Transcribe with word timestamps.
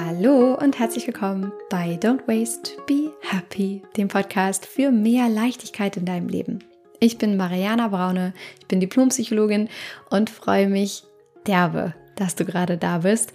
Hallo 0.00 0.54
und 0.54 0.78
herzlich 0.78 1.08
willkommen 1.08 1.50
bei 1.70 1.98
Don't 2.00 2.28
Waste, 2.28 2.80
Be 2.86 3.10
Happy, 3.20 3.82
dem 3.96 4.06
Podcast 4.06 4.64
für 4.64 4.92
mehr 4.92 5.28
Leichtigkeit 5.28 5.96
in 5.96 6.04
deinem 6.04 6.28
Leben. 6.28 6.60
Ich 7.00 7.18
bin 7.18 7.36
Mariana 7.36 7.88
Braune, 7.88 8.32
ich 8.60 8.68
bin 8.68 8.78
Diplompsychologin 8.78 9.68
und 10.08 10.30
freue 10.30 10.68
mich 10.68 11.02
derbe, 11.48 11.94
dass 12.14 12.36
du 12.36 12.44
gerade 12.44 12.78
da 12.78 12.98
bist. 12.98 13.32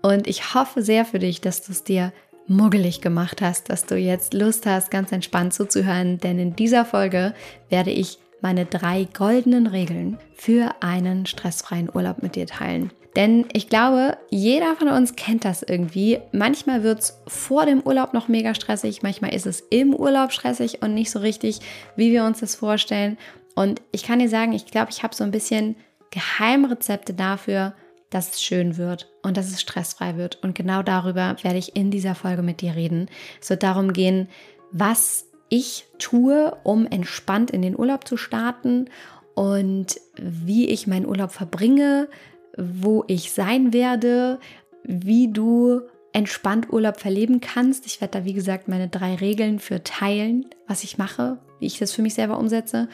Und 0.00 0.26
ich 0.26 0.54
hoffe 0.54 0.80
sehr 0.80 1.04
für 1.04 1.18
dich, 1.18 1.42
dass 1.42 1.60
du 1.60 1.72
es 1.72 1.84
dir 1.84 2.14
muggelig 2.46 3.02
gemacht 3.02 3.42
hast, 3.42 3.68
dass 3.68 3.84
du 3.84 3.98
jetzt 3.98 4.32
Lust 4.32 4.64
hast, 4.64 4.90
ganz 4.90 5.12
entspannt 5.12 5.52
zuzuhören, 5.52 6.16
denn 6.16 6.38
in 6.38 6.56
dieser 6.56 6.86
Folge 6.86 7.34
werde 7.68 7.90
ich 7.90 8.18
meine 8.40 8.64
drei 8.64 9.06
goldenen 9.12 9.66
Regeln 9.66 10.16
für 10.34 10.76
einen 10.80 11.26
stressfreien 11.26 11.90
Urlaub 11.92 12.22
mit 12.22 12.36
dir 12.36 12.46
teilen. 12.46 12.90
Denn 13.16 13.46
ich 13.54 13.70
glaube, 13.70 14.18
jeder 14.28 14.76
von 14.76 14.88
uns 14.88 15.16
kennt 15.16 15.46
das 15.46 15.62
irgendwie. 15.62 16.20
Manchmal 16.32 16.82
wird 16.82 17.00
es 17.00 17.18
vor 17.26 17.64
dem 17.64 17.80
Urlaub 17.80 18.12
noch 18.12 18.28
mega 18.28 18.54
stressig, 18.54 19.02
manchmal 19.02 19.34
ist 19.34 19.46
es 19.46 19.60
im 19.70 19.94
Urlaub 19.94 20.32
stressig 20.32 20.82
und 20.82 20.92
nicht 20.92 21.10
so 21.10 21.20
richtig, 21.20 21.60
wie 21.96 22.12
wir 22.12 22.24
uns 22.24 22.40
das 22.40 22.54
vorstellen. 22.54 23.16
Und 23.54 23.80
ich 23.90 24.02
kann 24.02 24.18
dir 24.18 24.28
sagen, 24.28 24.52
ich 24.52 24.66
glaube, 24.66 24.90
ich 24.90 25.02
habe 25.02 25.14
so 25.14 25.24
ein 25.24 25.30
bisschen 25.30 25.76
Geheimrezepte 26.10 27.14
dafür, 27.14 27.72
dass 28.10 28.34
es 28.34 28.42
schön 28.42 28.76
wird 28.76 29.10
und 29.22 29.38
dass 29.38 29.50
es 29.50 29.62
stressfrei 29.62 30.16
wird. 30.16 30.42
Und 30.42 30.54
genau 30.54 30.82
darüber 30.82 31.36
werde 31.42 31.58
ich 31.58 31.74
in 31.74 31.90
dieser 31.90 32.14
Folge 32.14 32.42
mit 32.42 32.60
dir 32.60 32.76
reden. 32.76 33.08
Es 33.40 33.48
wird 33.48 33.62
darum 33.62 33.94
gehen, 33.94 34.28
was 34.72 35.26
ich 35.48 35.86
tue, 35.98 36.56
um 36.64 36.86
entspannt 36.86 37.50
in 37.50 37.62
den 37.62 37.78
Urlaub 37.78 38.06
zu 38.06 38.16
starten 38.16 38.90
und 39.34 39.96
wie 40.16 40.68
ich 40.68 40.86
meinen 40.86 41.06
Urlaub 41.06 41.30
verbringe, 41.30 42.08
wo 42.56 43.04
ich 43.06 43.32
sein 43.32 43.72
werde, 43.72 44.38
wie 44.84 45.32
du 45.32 45.82
entspannt 46.12 46.72
Urlaub 46.72 46.98
verleben 46.98 47.40
kannst. 47.40 47.86
Ich 47.86 48.00
werde 48.00 48.20
da, 48.20 48.24
wie 48.24 48.32
gesagt, 48.32 48.68
meine 48.68 48.88
drei 48.88 49.16
Regeln 49.16 49.58
für 49.58 49.84
teilen, 49.84 50.46
was 50.66 50.82
ich 50.82 50.96
mache, 50.96 51.38
wie 51.58 51.66
ich 51.66 51.78
das 51.78 51.92
für 51.92 52.02
mich 52.02 52.14
selber 52.14 52.38
umsetze. 52.38 52.88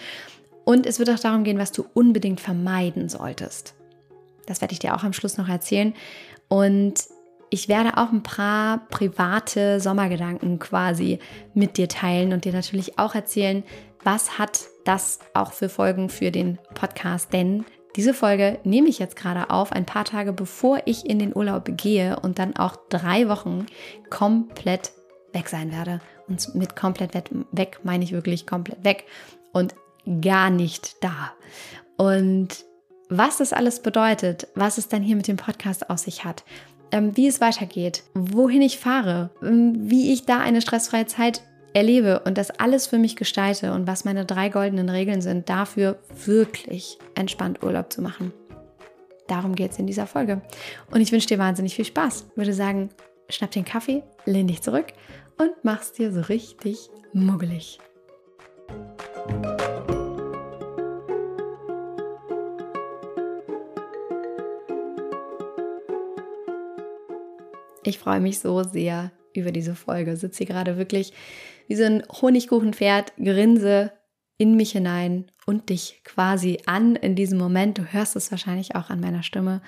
Und 0.64 0.86
es 0.86 0.98
wird 0.98 1.10
auch 1.10 1.18
darum 1.18 1.44
gehen, 1.44 1.58
was 1.58 1.72
du 1.72 1.84
unbedingt 1.94 2.40
vermeiden 2.40 3.08
solltest. 3.08 3.74
Das 4.46 4.60
werde 4.60 4.72
ich 4.72 4.80
dir 4.80 4.94
auch 4.94 5.04
am 5.04 5.12
Schluss 5.12 5.38
noch 5.38 5.48
erzählen. 5.48 5.94
Und 6.48 6.94
ich 7.50 7.68
werde 7.68 7.96
auch 7.96 8.10
ein 8.10 8.22
paar 8.22 8.88
private 8.88 9.78
Sommergedanken 9.78 10.58
quasi 10.58 11.18
mit 11.54 11.76
dir 11.76 11.88
teilen 11.88 12.32
und 12.32 12.44
dir 12.44 12.52
natürlich 12.52 12.98
auch 12.98 13.14
erzählen, 13.14 13.62
was 14.02 14.38
hat 14.38 14.64
das 14.84 15.20
auch 15.34 15.52
für 15.52 15.68
Folgen 15.68 16.08
für 16.08 16.30
den 16.30 16.58
Podcast. 16.74 17.32
Denn 17.32 17.64
diese 17.96 18.14
Folge 18.14 18.58
nehme 18.64 18.88
ich 18.88 18.98
jetzt 18.98 19.16
gerade 19.16 19.50
auf, 19.50 19.72
ein 19.72 19.84
paar 19.84 20.04
Tage 20.04 20.32
bevor 20.32 20.80
ich 20.86 21.08
in 21.08 21.18
den 21.18 21.36
Urlaub 21.36 21.64
gehe 21.76 22.18
und 22.20 22.38
dann 22.38 22.56
auch 22.56 22.76
drei 22.88 23.28
Wochen 23.28 23.66
komplett 24.10 24.92
weg 25.32 25.48
sein 25.48 25.72
werde. 25.72 26.00
Und 26.28 26.54
mit 26.54 26.76
komplett 26.76 27.12
weg 27.52 27.80
meine 27.82 28.04
ich 28.04 28.12
wirklich 28.12 28.46
komplett 28.46 28.84
weg 28.84 29.04
und 29.52 29.74
gar 30.20 30.50
nicht 30.50 31.02
da. 31.02 31.32
Und 31.96 32.64
was 33.08 33.38
das 33.38 33.52
alles 33.52 33.80
bedeutet, 33.80 34.48
was 34.54 34.78
es 34.78 34.88
dann 34.88 35.02
hier 35.02 35.16
mit 35.16 35.28
dem 35.28 35.36
Podcast 35.36 35.90
auf 35.90 35.98
sich 35.98 36.24
hat, 36.24 36.44
ähm, 36.90 37.16
wie 37.16 37.26
es 37.26 37.40
weitergeht, 37.40 38.04
wohin 38.14 38.62
ich 38.62 38.78
fahre, 38.78 39.30
ähm, 39.42 39.74
wie 39.90 40.12
ich 40.12 40.24
da 40.24 40.38
eine 40.38 40.62
stressfreie 40.62 41.06
Zeit 41.06 41.42
erlebe 41.74 42.20
und 42.20 42.38
das 42.38 42.50
alles 42.50 42.86
für 42.86 42.98
mich 42.98 43.16
gestalte 43.16 43.72
und 43.72 43.86
was 43.86 44.04
meine 44.04 44.24
drei 44.24 44.48
goldenen 44.48 44.88
Regeln 44.88 45.20
sind, 45.20 45.48
dafür 45.48 45.98
wirklich 46.24 46.98
entspannt 47.14 47.62
Urlaub 47.62 47.92
zu 47.92 48.02
machen. 48.02 48.32
Darum 49.28 49.54
geht 49.54 49.72
es 49.72 49.78
in 49.78 49.86
dieser 49.86 50.06
Folge. 50.06 50.42
Und 50.90 51.00
ich 51.00 51.12
wünsche 51.12 51.28
dir 51.28 51.38
wahnsinnig 51.38 51.74
viel 51.74 51.84
Spaß. 51.84 52.26
Würde 52.34 52.52
sagen, 52.52 52.90
schnapp 53.28 53.52
den 53.52 53.64
Kaffee, 53.64 54.02
lehn 54.26 54.46
dich 54.46 54.60
zurück 54.62 54.86
und 55.38 55.52
mach's 55.62 55.92
dir 55.92 56.12
so 56.12 56.20
richtig 56.20 56.90
muggelig. 57.12 57.78
Ich 67.84 67.98
freue 67.98 68.20
mich 68.20 68.38
so 68.38 68.62
sehr 68.62 69.10
über 69.34 69.50
diese 69.50 69.74
Folge. 69.74 70.16
Sitze 70.16 70.38
hier 70.38 70.46
gerade 70.46 70.76
wirklich 70.76 71.12
wie 71.72 71.76
so 71.76 71.84
ein 71.84 72.02
Honigkuchenpferd, 72.20 73.14
grinse 73.16 73.92
in 74.36 74.56
mich 74.56 74.72
hinein 74.72 75.30
und 75.46 75.70
dich 75.70 76.02
quasi 76.04 76.58
an 76.66 76.96
in 76.96 77.16
diesem 77.16 77.38
Moment. 77.38 77.78
Du 77.78 77.84
hörst 77.94 78.14
es 78.14 78.30
wahrscheinlich 78.30 78.74
auch 78.74 78.90
an 78.90 79.00
meiner 79.00 79.22
Stimme. 79.22 79.62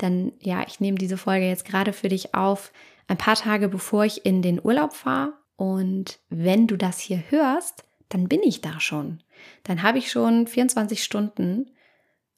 Denn 0.00 0.32
ja, 0.40 0.64
ich 0.66 0.80
nehme 0.80 0.98
diese 0.98 1.16
Folge 1.16 1.46
jetzt 1.46 1.64
gerade 1.64 1.92
für 1.92 2.08
dich 2.08 2.34
auf, 2.34 2.72
ein 3.06 3.18
paar 3.18 3.36
Tage 3.36 3.68
bevor 3.68 4.04
ich 4.04 4.26
in 4.26 4.42
den 4.42 4.60
Urlaub 4.60 4.94
fahre. 4.94 5.34
Und 5.54 6.18
wenn 6.28 6.66
du 6.66 6.76
das 6.76 6.98
hier 6.98 7.22
hörst, 7.28 7.84
dann 8.08 8.26
bin 8.26 8.42
ich 8.42 8.60
da 8.60 8.80
schon. 8.80 9.22
Dann 9.62 9.84
habe 9.84 9.98
ich 9.98 10.10
schon 10.10 10.48
24 10.48 11.04
Stunden 11.04 11.70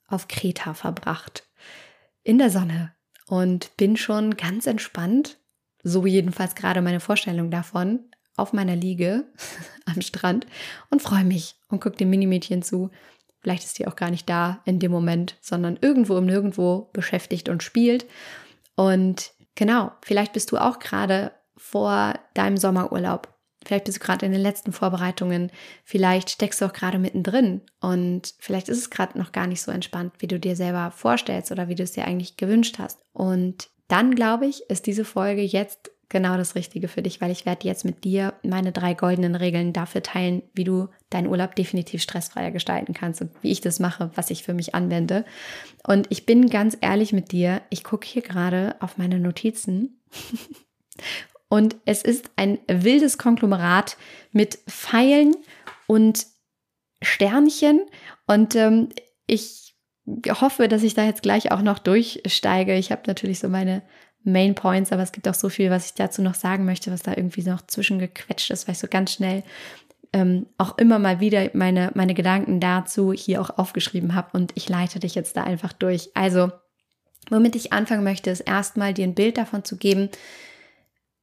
auf 0.08 0.28
Kreta 0.28 0.74
verbracht. 0.74 1.48
In 2.22 2.36
der 2.36 2.50
Sonne. 2.50 2.92
Und 3.28 3.74
bin 3.78 3.96
schon 3.96 4.36
ganz 4.36 4.66
entspannt. 4.66 5.38
So 5.82 6.04
jedenfalls 6.04 6.54
gerade 6.54 6.82
meine 6.82 7.00
Vorstellung 7.00 7.50
davon 7.50 8.10
auf 8.36 8.52
meiner 8.52 8.76
Liege 8.76 9.24
am 9.86 10.00
Strand 10.00 10.46
und 10.90 11.02
freue 11.02 11.24
mich 11.24 11.56
und 11.68 11.80
gucke 11.80 11.96
dem 11.96 12.10
Minimädchen 12.10 12.62
zu. 12.62 12.90
Vielleicht 13.40 13.64
ist 13.64 13.78
die 13.78 13.86
auch 13.86 13.96
gar 13.96 14.10
nicht 14.10 14.28
da 14.28 14.60
in 14.64 14.78
dem 14.78 14.90
Moment, 14.90 15.36
sondern 15.40 15.78
irgendwo 15.80 16.16
im 16.16 16.26
Nirgendwo 16.26 16.90
beschäftigt 16.92 17.48
und 17.48 17.62
spielt. 17.62 18.06
Und 18.74 19.32
genau, 19.54 19.92
vielleicht 20.02 20.32
bist 20.32 20.50
du 20.50 20.58
auch 20.58 20.78
gerade 20.78 21.32
vor 21.56 22.14
deinem 22.34 22.56
Sommerurlaub. 22.56 23.32
Vielleicht 23.64 23.84
bist 23.84 23.98
du 23.98 24.04
gerade 24.04 24.26
in 24.26 24.32
den 24.32 24.40
letzten 24.40 24.72
Vorbereitungen. 24.72 25.50
Vielleicht 25.84 26.30
steckst 26.30 26.60
du 26.60 26.66
auch 26.66 26.72
gerade 26.72 26.98
mittendrin. 26.98 27.62
Und 27.80 28.34
vielleicht 28.38 28.68
ist 28.68 28.78
es 28.78 28.90
gerade 28.90 29.18
noch 29.18 29.32
gar 29.32 29.46
nicht 29.46 29.62
so 29.62 29.72
entspannt, 29.72 30.14
wie 30.18 30.28
du 30.28 30.38
dir 30.38 30.54
selber 30.54 30.92
vorstellst 30.92 31.50
oder 31.50 31.68
wie 31.68 31.74
du 31.74 31.82
es 31.82 31.92
dir 31.92 32.04
eigentlich 32.04 32.36
gewünscht 32.36 32.76
hast. 32.78 33.00
Und 33.12 33.68
dann 33.88 34.14
glaube 34.14 34.46
ich, 34.46 34.68
ist 34.70 34.86
diese 34.86 35.04
Folge 35.04 35.42
jetzt 35.42 35.90
genau 36.08 36.36
das 36.36 36.54
Richtige 36.54 36.88
für 36.88 37.02
dich, 37.02 37.20
weil 37.20 37.30
ich 37.30 37.46
werde 37.46 37.66
jetzt 37.66 37.84
mit 37.84 38.04
dir 38.04 38.34
meine 38.42 38.72
drei 38.72 38.94
goldenen 38.94 39.34
Regeln 39.34 39.72
dafür 39.72 40.02
teilen, 40.02 40.42
wie 40.54 40.64
du 40.64 40.88
deinen 41.10 41.26
Urlaub 41.26 41.54
definitiv 41.56 42.02
stressfreier 42.02 42.50
gestalten 42.50 42.94
kannst 42.94 43.20
und 43.20 43.30
wie 43.42 43.50
ich 43.50 43.60
das 43.60 43.80
mache, 43.80 44.10
was 44.14 44.30
ich 44.30 44.44
für 44.44 44.54
mich 44.54 44.74
anwende. 44.74 45.24
Und 45.86 46.06
ich 46.10 46.26
bin 46.26 46.48
ganz 46.48 46.76
ehrlich 46.80 47.12
mit 47.12 47.32
dir, 47.32 47.62
ich 47.70 47.82
gucke 47.82 48.06
hier 48.06 48.22
gerade 48.22 48.76
auf 48.80 48.98
meine 48.98 49.18
Notizen 49.18 50.00
und 51.48 51.76
es 51.84 52.02
ist 52.02 52.30
ein 52.36 52.58
wildes 52.68 53.18
Konglomerat 53.18 53.96
mit 54.32 54.58
Pfeilen 54.68 55.34
und 55.86 56.26
Sternchen 57.02 57.80
und 58.26 58.54
ähm, 58.54 58.88
ich 59.26 59.66
hoffe, 60.28 60.68
dass 60.68 60.82
ich 60.82 60.94
da 60.94 61.04
jetzt 61.04 61.22
gleich 61.22 61.50
auch 61.50 61.62
noch 61.62 61.80
durchsteige. 61.80 62.76
Ich 62.76 62.92
habe 62.92 63.02
natürlich 63.06 63.40
so 63.40 63.48
meine 63.48 63.82
Main 64.26 64.54
Points, 64.54 64.92
aber 64.92 65.02
es 65.02 65.12
gibt 65.12 65.28
auch 65.28 65.34
so 65.34 65.48
viel, 65.48 65.70
was 65.70 65.86
ich 65.86 65.94
dazu 65.94 66.20
noch 66.20 66.34
sagen 66.34 66.64
möchte, 66.64 66.90
was 66.90 67.02
da 67.02 67.12
irgendwie 67.16 67.42
noch 67.42 67.66
zwischengequetscht 67.66 68.50
ist, 68.50 68.66
weil 68.66 68.74
ich 68.74 68.80
so 68.80 68.88
ganz 68.88 69.12
schnell 69.12 69.44
ähm, 70.12 70.46
auch 70.58 70.78
immer 70.78 70.98
mal 70.98 71.20
wieder 71.20 71.50
meine, 71.54 71.92
meine 71.94 72.14
Gedanken 72.14 72.58
dazu 72.58 73.12
hier 73.12 73.40
auch 73.40 73.50
aufgeschrieben 73.58 74.14
habe 74.14 74.30
und 74.32 74.52
ich 74.54 74.68
leite 74.68 74.98
dich 74.98 75.14
jetzt 75.14 75.36
da 75.36 75.44
einfach 75.44 75.72
durch. 75.72 76.10
Also, 76.14 76.50
womit 77.30 77.54
ich 77.54 77.72
anfangen 77.72 78.04
möchte, 78.04 78.30
ist 78.30 78.40
erstmal 78.40 78.94
dir 78.94 79.04
ein 79.04 79.14
Bild 79.14 79.38
davon 79.38 79.64
zu 79.64 79.76
geben, 79.76 80.08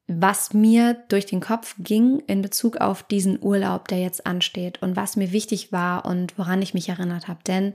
was 0.07 0.53
mir 0.53 0.95
durch 1.09 1.25
den 1.25 1.39
Kopf 1.39 1.75
ging 1.79 2.19
in 2.27 2.41
Bezug 2.41 2.77
auf 2.77 3.03
diesen 3.03 3.41
Urlaub, 3.41 3.87
der 3.87 3.99
jetzt 3.99 4.25
ansteht 4.25 4.81
und 4.81 4.95
was 4.95 5.15
mir 5.15 5.31
wichtig 5.31 5.71
war 5.71 6.05
und 6.05 6.37
woran 6.37 6.61
ich 6.61 6.73
mich 6.73 6.89
erinnert 6.89 7.27
habe. 7.27 7.39
Denn 7.47 7.73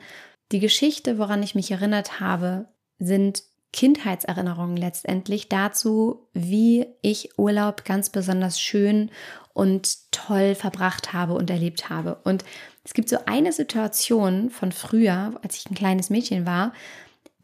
die 0.53 0.61
Geschichte, 0.61 1.19
woran 1.19 1.43
ich 1.43 1.55
mich 1.55 1.71
erinnert 1.71 2.21
habe, 2.21 2.69
sind 2.99 3.43
Kindheitserinnerungen 3.73 4.77
letztendlich 4.77 5.49
dazu, 5.49 6.27
wie 6.33 6.87
ich 7.03 7.39
Urlaub 7.39 7.85
ganz 7.85 8.11
besonders 8.11 8.61
schön 8.61 9.11
und 9.53 10.11
toll 10.11 10.55
verbracht 10.55 11.13
habe 11.13 11.35
und 11.35 11.51
erlebt 11.51 11.91
habe. 11.91 12.19
Und 12.25 12.45
es 12.85 12.95
gibt 12.95 13.09
so 13.09 13.19
eine 13.27 13.53
Situation 13.53 14.51
von 14.51 14.73
früher, 14.73 15.39
als 15.43 15.57
ich 15.57 15.71
ein 15.71 15.75
kleines 15.75 16.11
Mädchen 16.11 16.47
war, 16.47 16.73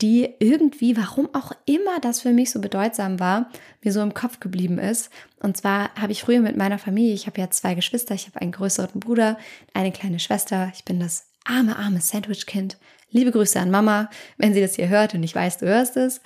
die 0.01 0.29
irgendwie, 0.41 0.97
warum 0.97 1.29
auch 1.35 1.53
immer 1.67 2.01
das 2.01 2.23
für 2.23 2.33
mich 2.33 2.51
so 2.51 2.61
bedeutsam 2.61 3.21
war, 3.21 3.51
mir 3.83 3.93
so 3.93 4.01
im 4.01 4.15
Kopf 4.15 4.41
geblieben 4.41 4.79
ist. 4.79 5.11
Und 5.41 5.57
zwar 5.57 5.95
habe 5.95 6.13
ich 6.13 6.23
früher 6.23 6.41
mit 6.41 6.57
meiner 6.57 6.79
Familie, 6.79 7.15
ich 7.15 7.27
habe 7.27 7.41
ja 7.41 7.51
zwei 7.51 7.75
Geschwister, 7.75 8.15
ich 8.15 8.27
habe 8.27 8.41
einen 8.41 8.53
größeren 8.53 9.01
Bruder, 9.01 9.39
eine 9.73 9.93
kleine 9.93 10.19
Schwester, 10.19 10.73
ich 10.75 10.85
bin 10.85 10.99
das 10.99 11.27
arme, 11.45 11.77
arme 11.77 12.01
Sandwich-Kind. 12.01 12.79
Liebe 13.11 13.31
Grüße 13.31 13.61
an 13.61 13.71
Mama, 13.71 14.11
wenn 14.39 14.55
sie 14.55 14.61
das 14.61 14.75
hier 14.75 14.89
hört 14.89 15.15
und 15.15 15.23
ich 15.23 15.35
weiß, 15.35 15.59
du 15.59 15.67
hörst 15.67 15.97
es. 15.97 16.21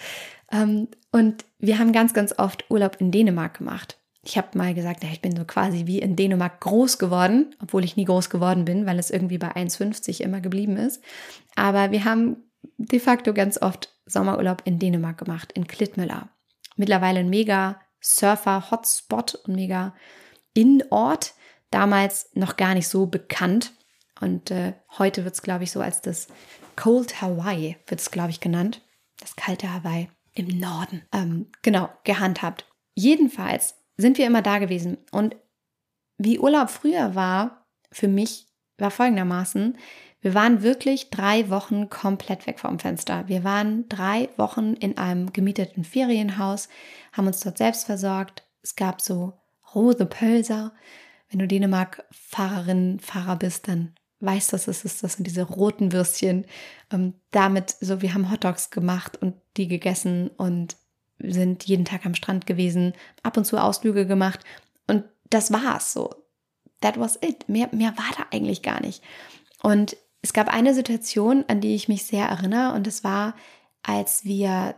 Ähm, 0.51 0.89
und 1.13 1.45
wir 1.59 1.79
haben 1.79 1.93
ganz, 1.93 2.15
ganz 2.15 2.35
oft 2.39 2.65
Urlaub 2.71 2.97
in 3.01 3.11
Dänemark 3.11 3.59
gemacht. 3.59 3.99
Ich 4.23 4.37
habe 4.37 4.57
mal 4.57 4.75
gesagt, 4.75 5.05
ich 5.05 5.21
bin 5.21 5.37
so 5.37 5.45
quasi 5.45 5.87
wie 5.87 6.01
in 6.01 6.17
Dänemark 6.17 6.61
groß 6.61 6.99
geworden, 6.99 7.55
obwohl 7.63 7.85
ich 7.85 7.97
nie 7.97 8.05
groß 8.05 8.31
geworden 8.31 8.65
bin, 8.65 8.87
weil 8.87 8.99
es 8.99 9.11
irgendwie 9.11 9.39
bei 9.39 9.55
1,50 9.55 10.21
immer 10.21 10.41
geblieben 10.41 10.77
ist. 10.77 11.03
Aber 11.55 11.91
wir 11.91 12.05
haben 12.05 12.37
de 12.77 13.01
facto 13.01 13.33
ganz 13.33 13.61
oft 13.61 13.95
Sommerurlaub 14.07 14.63
in 14.65 14.79
Dänemark 14.79 15.19
gemacht, 15.19 15.53
in 15.53 15.67
Klittmüller. 15.67 16.29
Mittlerweile 16.77 17.21
ein 17.21 17.31
mega 17.31 17.81
Surfer-Hotspot 18.01 19.35
und 19.35 19.55
mega 19.55 19.95
In-Ort. 20.55 21.35
Damals 21.71 22.31
noch 22.35 22.57
gar 22.57 22.75
nicht 22.75 22.89
so 22.89 23.07
bekannt. 23.07 23.73
Und 24.21 24.51
äh, 24.51 24.75
heute 24.99 25.25
wird 25.25 25.35
es, 25.35 25.43
glaube 25.43 25.65
ich, 25.65 25.71
so 25.71 25.81
als 25.81 26.01
das 26.01 26.29
Cold 26.77 27.21
Hawaii, 27.21 27.77
wird 27.87 28.01
es, 28.01 28.11
glaube 28.11 28.31
ich, 28.31 28.41
genannt. 28.41 28.83
Das 29.21 29.37
kalte 29.37 29.73
Hawaii 29.73 30.09
im 30.35 30.59
Norden. 30.59 31.03
Ähm, 31.13 31.47
genau, 31.63 31.89
gehandhabt. 32.05 32.67
Jedenfalls 32.95 33.77
sind 33.97 34.19
wir 34.19 34.27
immer 34.27 34.43
da 34.43 34.59
gewesen. 34.59 34.99
Und 35.11 35.37
wie 36.19 36.39
Urlaub 36.39 36.71
früher 36.71 37.15
war, 37.15 37.67
für 37.91 38.09
mich, 38.09 38.47
war 38.77 38.91
folgendermaßen, 38.91 39.77
wir 40.21 40.35
waren 40.35 40.63
wirklich 40.63 41.11
drei 41.11 41.49
Wochen 41.49 41.91
komplett 41.91 42.47
weg 42.47 42.59
vom 42.59 42.79
Fenster. 42.79 43.29
Wir 43.29 43.45
waren 43.45 43.89
drei 43.89 44.29
Wochen 44.37 44.75
in 44.75 44.99
einem 44.99 45.33
gemieteten 45.33 45.85
Ferienhaus, 45.85 46.69
haben 47.13 47.29
uns 47.29 47.41
dort 47.41 47.59
selbst 47.59 47.87
versorgt. 47.87 48.45
Es 48.63 48.75
gab 48.75 49.01
so 49.01 49.35
rote 49.75 50.07
Pölser. 50.07 50.73
Wenn 51.31 51.39
du 51.39 51.47
Dänemark-Fahrerin, 51.47 52.99
Fahrer 53.01 53.37
bist, 53.37 53.69
dann 53.69 53.95
weißt 54.21 54.53
du, 54.53 54.57
das 54.57 54.69
ist 54.69 55.03
das 55.03 55.15
sind 55.15 55.27
diese 55.27 55.43
roten 55.43 55.93
Würstchen. 55.93 56.47
Ähm, 56.93 57.15
damit, 57.31 57.77
so, 57.81 58.03
wir 58.03 58.15
haben 58.15 58.31
Hotdogs 58.31 58.71
gemacht 58.71 59.17
und 59.21 59.35
die 59.57 59.69
gegessen 59.69 60.29
und 60.37 60.77
sind 61.19 61.65
jeden 61.65 61.85
Tag 61.85 62.07
am 62.07 62.15
Strand 62.15 62.47
gewesen, 62.47 62.93
ab 63.23 63.37
und 63.37 63.45
zu 63.45 63.59
Ausflüge 63.59 64.07
gemacht 64.07 64.41
und 64.87 65.05
das 65.31 65.53
war's 65.53 65.93
so. 65.93 66.11
That 66.81 66.99
was 66.99 67.19
it. 67.23 67.49
Mehr, 67.49 67.69
mehr 67.73 67.97
war 67.97 68.11
da 68.17 68.27
eigentlich 68.31 68.63
gar 68.63 68.81
nicht. 68.81 69.03
Und 69.63 69.97
es 70.23 70.33
gab 70.33 70.49
eine 70.49 70.75
Situation, 70.75 71.45
an 71.49 71.61
die 71.61 71.75
ich 71.75 71.89
mich 71.89 72.05
sehr 72.05 72.27
erinnere, 72.27 72.75
und 72.75 72.87
das 72.87 73.05
war, 73.05 73.35
als 73.83 74.25
wir 74.25 74.77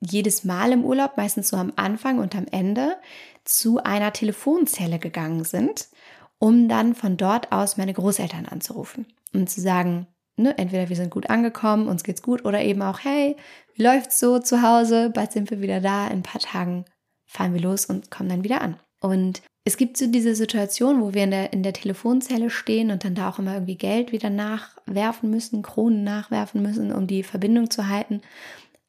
jedes 0.00 0.44
Mal 0.44 0.72
im 0.72 0.84
Urlaub, 0.84 1.16
meistens 1.16 1.48
so 1.48 1.56
am 1.56 1.72
Anfang 1.76 2.18
und 2.18 2.36
am 2.36 2.46
Ende, 2.50 2.96
zu 3.44 3.82
einer 3.82 4.12
Telefonzelle 4.12 4.98
gegangen 4.98 5.44
sind, 5.44 5.88
um 6.38 6.68
dann 6.68 6.94
von 6.94 7.16
dort 7.16 7.52
aus 7.52 7.76
meine 7.76 7.92
Großeltern 7.92 8.46
anzurufen 8.46 9.06
und 9.32 9.50
zu 9.50 9.60
sagen, 9.60 10.06
ne, 10.36 10.56
entweder 10.56 10.88
wir 10.88 10.96
sind 10.96 11.10
gut 11.10 11.30
angekommen, 11.30 11.88
uns 11.88 12.04
geht's 12.04 12.22
gut, 12.22 12.44
oder 12.44 12.62
eben 12.62 12.82
auch, 12.82 13.00
hey, 13.00 13.36
wie 13.74 13.82
läuft's 13.82 14.18
so 14.18 14.38
zu 14.38 14.62
Hause? 14.62 15.10
Bald 15.10 15.32
sind 15.32 15.50
wir 15.50 15.60
wieder 15.60 15.80
da, 15.80 16.06
in 16.06 16.18
ein 16.18 16.22
paar 16.22 16.40
Tagen 16.40 16.84
fahren 17.26 17.54
wir 17.54 17.60
los 17.60 17.84
und 17.86 18.10
kommen 18.10 18.28
dann 18.28 18.44
wieder 18.44 18.62
an. 18.62 18.76
Und 19.00 19.42
es 19.64 19.76
gibt 19.76 19.98
so 19.98 20.06
diese 20.06 20.34
Situation, 20.34 21.02
wo 21.02 21.12
wir 21.12 21.24
in 21.24 21.30
der, 21.30 21.52
in 21.52 21.62
der 21.62 21.74
Telefonzelle 21.74 22.48
stehen 22.48 22.90
und 22.90 23.04
dann 23.04 23.14
da 23.14 23.28
auch 23.28 23.38
immer 23.38 23.52
irgendwie 23.52 23.76
Geld 23.76 24.12
wieder 24.12 24.30
nachwerfen 24.30 25.28
müssen, 25.30 25.62
Kronen 25.62 26.04
nachwerfen 26.04 26.62
müssen, 26.62 26.90
um 26.90 27.06
die 27.06 27.22
Verbindung 27.22 27.70
zu 27.70 27.86
halten, 27.86 28.22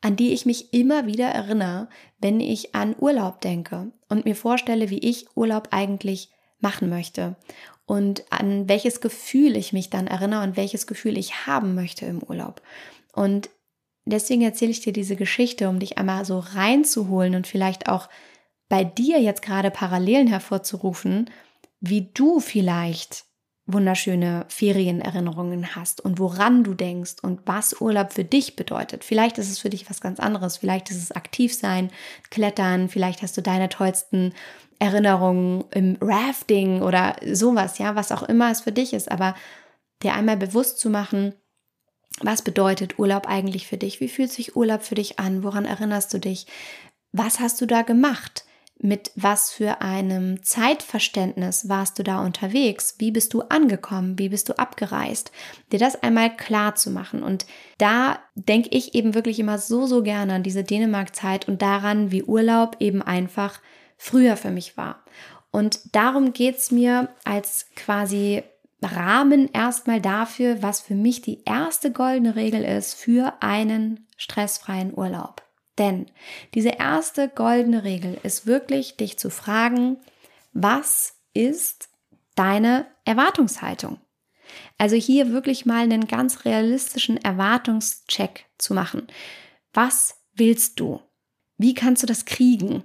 an 0.02 0.16
die 0.16 0.32
ich 0.32 0.46
mich 0.46 0.74
immer 0.74 1.06
wieder 1.06 1.28
erinnere, 1.28 1.90
wenn 2.20 2.40
ich 2.40 2.76
an 2.76 2.96
Urlaub 2.98 3.42
denke 3.42 3.92
und 4.08 4.24
mir 4.24 4.36
vorstelle, 4.36 4.90
wie 4.90 5.00
ich 5.00 5.36
Urlaub 5.36 5.68
eigentlich 5.72 6.32
machen 6.60 6.90
möchte 6.90 7.36
und 7.86 8.24
an 8.30 8.70
welches 8.70 9.02
Gefühl 9.02 9.56
ich 9.56 9.74
mich 9.74 9.90
dann 9.90 10.08
erinnere 10.08 10.44
und 10.44 10.58
welches 10.58 10.88
Gefühl 10.88 11.18
ich 11.18 11.48
haben 11.48 11.74
möchte 11.76 12.06
im 12.06 12.22
Urlaub. 12.22 12.62
Und 13.14 13.50
deswegen 14.06 14.42
erzähle 14.42 14.72
ich 14.72 14.82
dir 14.82 14.94
diese 14.94 15.16
Geschichte, 15.16 15.70
um 15.70 15.80
dich 15.80 15.98
einmal 15.98 16.26
so 16.26 16.40
reinzuholen 16.40 17.36
und 17.36 17.48
vielleicht 17.48 17.90
auch 17.90 18.10
bei 18.68 18.84
dir 18.84 19.20
jetzt 19.20 19.42
gerade 19.42 19.72
Parallelen 19.72 20.28
hervorzurufen, 20.28 21.30
wie 21.82 22.10
du 22.14 22.40
vielleicht 22.40 23.26
wunderschöne 23.66 24.46
Ferienerinnerungen 24.50 25.76
hast 25.76 26.02
und 26.02 26.20
woran 26.20 26.64
du 26.64 26.74
denkst 26.74 27.16
und 27.22 27.42
was 27.46 27.80
Urlaub 27.80 28.14
für 28.14 28.24
dich 28.24 28.56
bedeutet. 28.56 29.04
Vielleicht 29.04 29.38
ist 29.38 29.50
es 29.50 29.60
für 29.60 29.70
dich 29.70 29.90
was 29.90 30.02
ganz 30.02 30.20
anderes. 30.20 30.58
Vielleicht 30.58 30.90
ist 30.90 30.98
es 30.98 31.12
aktiv 31.12 31.54
sein, 31.54 31.92
klettern. 32.30 32.90
Vielleicht 32.90 33.22
hast 33.22 33.38
du 33.38 33.42
deine 33.42 33.70
tollsten 33.70 34.34
Erinnerungen 34.80 35.66
im 35.72 35.98
Rafting 36.02 36.82
oder 36.82 37.18
sowas, 37.32 37.78
ja, 37.78 37.96
was 37.96 38.12
auch 38.12 38.24
immer 38.24 38.50
es 38.50 38.62
für 38.62 38.72
dich 38.72 38.94
ist. 38.94 39.12
Aber 39.12 39.36
dir 40.02 40.14
einmal 40.14 40.38
bewusst 40.38 40.80
zu 40.80 40.90
machen, 40.90 41.36
was 42.22 42.42
bedeutet 42.42 42.98
Urlaub 42.98 43.28
eigentlich 43.28 43.68
für 43.68 43.78
dich? 43.78 44.00
Wie 44.00 44.10
fühlt 44.10 44.32
sich 44.32 44.56
Urlaub 44.56 44.82
für 44.82 44.96
dich 44.96 45.20
an? 45.20 45.44
Woran 45.44 45.66
erinnerst 45.66 46.14
du 46.14 46.18
dich? 46.18 46.48
Was 47.12 47.40
hast 47.40 47.60
du 47.62 47.66
da 47.66 47.82
gemacht? 47.82 48.46
Mit 48.82 49.12
was 49.16 49.52
für 49.52 49.82
einem 49.82 50.42
Zeitverständnis 50.42 51.68
warst 51.68 52.00
du 52.00 52.04
da 52.04 52.24
unterwegs? 52.24 52.96
Wie 52.98 53.12
bist 53.12 53.34
du 53.34 53.42
angekommen? 53.42 54.18
Wie 54.18 54.30
bist 54.30 54.48
du 54.48 54.58
abgereist? 54.58 55.34
Dir 55.74 55.80
das 55.80 56.02
einmal 56.02 56.36
klar 56.36 56.76
zu 56.76 56.90
machen. 56.90 57.22
Und 57.22 57.46
da 57.78 58.20
denke 58.36 58.70
ich 58.72 58.96
eben 58.96 59.16
wirklich 59.16 59.40
immer 59.40 59.58
so, 59.58 59.86
so 59.86 60.02
gerne 60.02 60.36
an 60.36 60.44
diese 60.44 60.64
Dänemark-Zeit 60.64 61.50
und 61.50 61.62
daran, 61.62 62.12
wie 62.12 62.24
Urlaub 62.24 62.78
eben 62.80 63.02
einfach 63.02 63.60
früher 64.00 64.38
für 64.38 64.50
mich 64.50 64.78
war. 64.78 65.04
Und 65.52 65.94
darum 65.94 66.34
geht's 66.34 66.72
mir 66.72 67.10
als 67.26 67.68
quasi 67.76 68.44
Rahmen 68.82 69.52
erstmal 69.52 70.02
dafür, 70.02 70.64
was 70.64 70.80
für 70.80 70.96
mich 70.96 71.22
die 71.22 71.44
erste 71.44 71.92
goldene 71.92 72.36
Regel 72.36 72.64
ist 72.64 72.96
für 72.96 73.34
einen 73.42 74.08
stressfreien 74.16 74.98
Urlaub. 74.98 75.44
Denn 75.78 76.08
diese 76.54 76.70
erste 76.70 77.28
goldene 77.28 77.84
Regel 77.84 78.18
ist 78.24 78.46
wirklich, 78.46 78.96
dich 78.98 79.20
zu 79.20 79.30
fragen, 79.30 79.98
was 80.54 81.16
ist 81.34 81.90
deine 82.36 82.88
Erwartungshaltung? 83.06 84.00
Also 84.78 84.96
hier 84.96 85.32
wirklich 85.32 85.66
mal 85.66 85.84
einen 85.84 86.08
ganz 86.08 86.46
realistischen 86.46 87.18
Erwartungscheck 87.18 88.46
zu 88.58 88.74
machen. 88.74 89.08
Was 89.74 90.22
willst 90.34 90.80
du? 90.80 91.02
Wie 91.58 91.74
kannst 91.74 92.02
du 92.04 92.08
das 92.08 92.26
kriegen? 92.26 92.84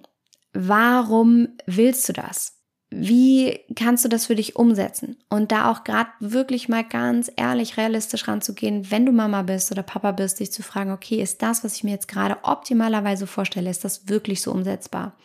Warum 0.55 1.49
willst 1.67 2.09
du 2.09 2.12
das? 2.12 2.55
Wie 2.91 3.59
kannst 3.75 4.05
du 4.05 4.09
das 4.09 4.27
für 4.27 4.37
dich 4.37 4.55
umsetzen? 4.55 5.17
Und 5.29 5.51
da 5.51 5.71
auch 5.71 5.83
gerade 5.83 6.11
wirklich 6.21 6.69
mal 6.69 6.85
ganz 6.85 7.31
ehrlich, 7.35 7.77
realistisch 7.77 8.29
ranzugehen, 8.29 8.89
wenn 8.93 9.05
du 9.05 9.11
Mama 9.11 9.43
bist 9.43 9.73
oder 9.73 9.83
Papa 9.83 10.12
bist, 10.12 10.39
dich 10.39 10.53
zu 10.53 10.62
fragen, 10.62 10.93
okay, 10.93 11.21
ist 11.21 11.43
das, 11.43 11.65
was 11.65 11.75
ich 11.75 11.83
mir 11.83 11.91
jetzt 11.91 12.06
gerade 12.06 12.39
optimalerweise 12.43 13.27
vorstelle, 13.27 13.69
ist 13.69 13.85
das 13.85 14.09
wirklich 14.09 14.43
so 14.43 14.53
umsetzbar? 14.53 15.17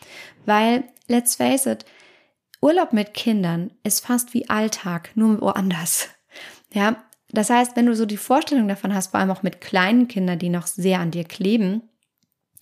Weil, 0.46 0.82
let's 1.06 1.36
face 1.36 1.66
it, 1.66 1.84
Urlaub 2.60 2.92
mit 2.92 3.14
Kindern 3.14 3.70
ist 3.84 4.04
fast 4.04 4.34
wie 4.34 4.50
Alltag, 4.50 5.10
nur 5.14 5.40
woanders. 5.40 6.08
Ja, 6.72 7.02
das 7.32 7.50
heißt, 7.50 7.74
wenn 7.74 7.86
du 7.86 7.96
so 7.96 8.06
die 8.06 8.16
Vorstellung 8.16 8.68
davon 8.68 8.94
hast, 8.94 9.08
vor 9.08 9.18
allem 9.18 9.32
auch 9.32 9.42
mit 9.42 9.60
kleinen 9.60 10.06
Kindern, 10.06 10.38
die 10.38 10.50
noch 10.50 10.68
sehr 10.68 11.00
an 11.00 11.10
dir 11.10 11.24
kleben, 11.24 11.82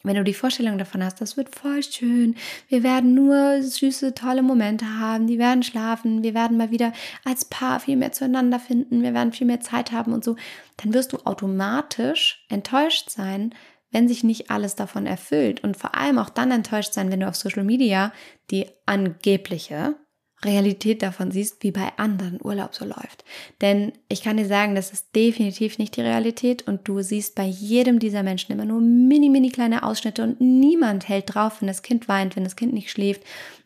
wenn 0.04 0.14
du 0.14 0.22
die 0.22 0.34
Vorstellung 0.34 0.78
davon 0.78 1.02
hast, 1.02 1.20
das 1.20 1.36
wird 1.36 1.54
voll 1.54 1.82
schön, 1.82 2.36
wir 2.68 2.82
werden 2.82 3.14
nur 3.14 3.62
süße, 3.62 4.14
tolle 4.14 4.42
Momente 4.42 4.98
haben, 4.98 5.26
die 5.26 5.38
werden 5.38 5.62
schlafen, 5.62 6.22
wir 6.22 6.34
werden 6.34 6.56
mal 6.56 6.70
wieder 6.70 6.92
als 7.24 7.44
Paar 7.44 7.80
viel 7.80 7.96
mehr 7.96 8.12
zueinander 8.12 8.60
finden, 8.60 9.02
wir 9.02 9.12
werden 9.12 9.32
viel 9.32 9.46
mehr 9.46 9.60
Zeit 9.60 9.90
haben 9.90 10.12
und 10.12 10.24
so, 10.24 10.36
dann 10.76 10.94
wirst 10.94 11.12
du 11.12 11.18
automatisch 11.24 12.44
enttäuscht 12.48 13.10
sein, 13.10 13.54
wenn 13.90 14.06
sich 14.06 14.22
nicht 14.22 14.50
alles 14.50 14.76
davon 14.76 15.06
erfüllt. 15.06 15.64
Und 15.64 15.76
vor 15.76 15.94
allem 15.94 16.18
auch 16.18 16.28
dann 16.28 16.50
enttäuscht 16.50 16.92
sein, 16.92 17.10
wenn 17.10 17.20
du 17.20 17.28
auf 17.28 17.36
Social 17.36 17.64
Media 17.64 18.12
die 18.50 18.66
angebliche 18.86 19.96
Realität 20.44 21.02
davon 21.02 21.30
siehst, 21.30 21.62
wie 21.62 21.72
bei 21.72 21.92
anderen 21.96 22.38
Urlaub 22.42 22.74
so 22.74 22.84
läuft. 22.84 23.24
Denn 23.60 23.92
ich 24.08 24.22
kann 24.22 24.36
dir 24.36 24.46
sagen, 24.46 24.74
das 24.74 24.92
ist 24.92 25.14
definitiv 25.16 25.78
nicht 25.78 25.96
die 25.96 26.02
Realität 26.02 26.66
und 26.66 26.86
du 26.86 27.02
siehst 27.02 27.34
bei 27.34 27.44
jedem 27.44 27.98
dieser 27.98 28.22
Menschen 28.22 28.52
immer 28.52 28.64
nur 28.64 28.80
mini, 28.80 29.28
mini 29.28 29.50
kleine 29.50 29.82
Ausschnitte 29.82 30.22
und 30.22 30.40
niemand 30.40 31.08
hält 31.08 31.34
drauf, 31.34 31.60
wenn 31.60 31.68
das 31.68 31.82
Kind 31.82 32.08
weint, 32.08 32.36
wenn 32.36 32.44
das 32.44 32.56
Kind 32.56 32.72
nicht 32.72 32.90
schläft, 32.90 33.22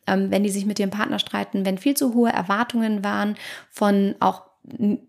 ähm, 0.07 0.31
wenn 0.31 0.45
die 0.45 0.51
sich 0.51 0.65
mit 0.65 0.79
ihrem 0.79 0.91
Partner 0.91 1.19
streiten, 1.19 1.67
wenn 1.67 1.79
viel 1.79 1.97
zu 1.97 2.15
hohe 2.15 2.31
Erwartungen 2.31 3.05
waren 3.05 3.37
von 3.71 4.15
auch 4.21 4.43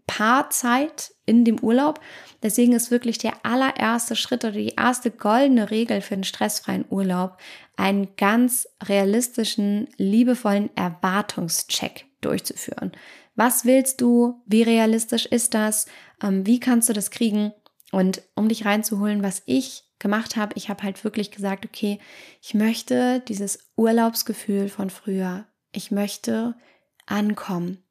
Paarzeit 0.08 1.14
in 1.26 1.46
dem 1.46 1.60
Urlaub. 1.60 2.00
Deswegen 2.42 2.74
ist 2.74 2.92
wirklich 2.92 3.20
der 3.20 3.34
allererste 3.44 4.16
Schritt 4.16 4.44
oder 4.44 4.54
die 4.54 4.74
erste 4.76 5.12
goldene 5.12 5.70
Regel 5.70 6.02
für 6.02 6.16
den 6.16 6.24
stressfreien 6.24 6.86
Urlaub, 6.90 7.38
einen 7.76 8.16
ganz 8.16 8.68
realistischen, 8.84 9.88
liebevollen 9.98 10.70
Erwartungscheck 10.76 12.06
durchzuführen. 12.22 12.92
Was 13.36 13.66
willst 13.66 14.02
du? 14.02 14.42
Wie 14.46 14.64
realistisch 14.64 15.26
ist 15.26 15.54
das? 15.54 15.88
Ähm, 16.22 16.46
wie 16.46 16.60
kannst 16.60 16.90
du 16.90 16.94
das 16.94 17.12
kriegen? 17.12 17.52
Und 17.92 18.22
um 18.36 18.50
dich 18.50 18.66
reinzuholen, 18.66 19.24
was 19.24 19.44
ich 19.46 19.84
gemacht 20.00 20.36
habe, 20.36 20.54
ich 20.56 20.70
habe 20.70 20.84
halt 20.84 21.04
wirklich 21.04 21.32
gesagt, 21.32 21.66
okay, 21.66 22.00
ich 22.42 22.54
möchte 22.54 23.22
dieses 23.28 23.72
Urlaubsgefühl 23.76 24.70
von 24.70 24.90
früher. 24.90 25.46
Ich 25.72 25.92
möchte 25.92 26.56
ankommen. 27.06 27.84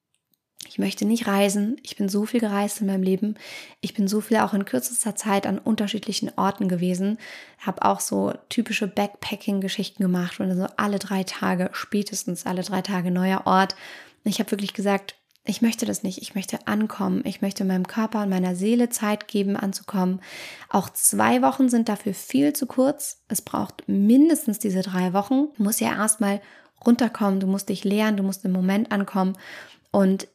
Ich 0.68 0.78
möchte 0.78 1.04
nicht 1.04 1.26
reisen. 1.26 1.76
Ich 1.82 1.96
bin 1.96 2.08
so 2.08 2.24
viel 2.24 2.40
gereist 2.40 2.80
in 2.80 2.86
meinem 2.86 3.02
Leben. 3.02 3.34
Ich 3.80 3.92
bin 3.94 4.08
so 4.08 4.20
viel 4.20 4.38
auch 4.38 4.54
in 4.54 4.64
kürzester 4.64 5.14
Zeit 5.14 5.46
an 5.46 5.58
unterschiedlichen 5.58 6.30
Orten 6.36 6.68
gewesen. 6.68 7.18
Habe 7.58 7.84
auch 7.84 8.00
so 8.00 8.32
typische 8.48 8.88
Backpacking-Geschichten 8.88 10.02
gemacht 10.02 10.40
und 10.40 10.56
so 10.56 10.66
alle 10.76 10.98
drei 10.98 11.24
Tage, 11.24 11.68
spätestens 11.72 12.46
alle 12.46 12.62
drei 12.62 12.80
Tage 12.80 13.10
neuer 13.10 13.42
Ort. 13.44 13.76
Ich 14.24 14.38
habe 14.38 14.50
wirklich 14.50 14.72
gesagt, 14.72 15.14
Ich 15.44 15.60
möchte 15.60 15.86
das 15.86 16.04
nicht. 16.04 16.22
Ich 16.22 16.36
möchte 16.36 16.68
ankommen. 16.68 17.22
Ich 17.24 17.42
möchte 17.42 17.64
meinem 17.64 17.86
Körper 17.88 18.22
und 18.22 18.28
meiner 18.28 18.54
Seele 18.54 18.90
Zeit 18.90 19.26
geben, 19.26 19.56
anzukommen. 19.56 20.20
Auch 20.68 20.88
zwei 20.90 21.42
Wochen 21.42 21.68
sind 21.68 21.88
dafür 21.88 22.14
viel 22.14 22.52
zu 22.52 22.66
kurz. 22.66 23.24
Es 23.26 23.42
braucht 23.42 23.82
mindestens 23.88 24.60
diese 24.60 24.82
drei 24.82 25.12
Wochen. 25.12 25.48
Du 25.56 25.64
musst 25.64 25.80
ja 25.80 25.96
erstmal 25.96 26.40
runterkommen. 26.86 27.40
Du 27.40 27.48
musst 27.48 27.70
dich 27.70 27.82
lehren. 27.82 28.16
Du 28.16 28.22
musst 28.22 28.44
im 28.44 28.52
Moment 28.52 28.92
ankommen. 28.92 29.36
Und 29.90 30.28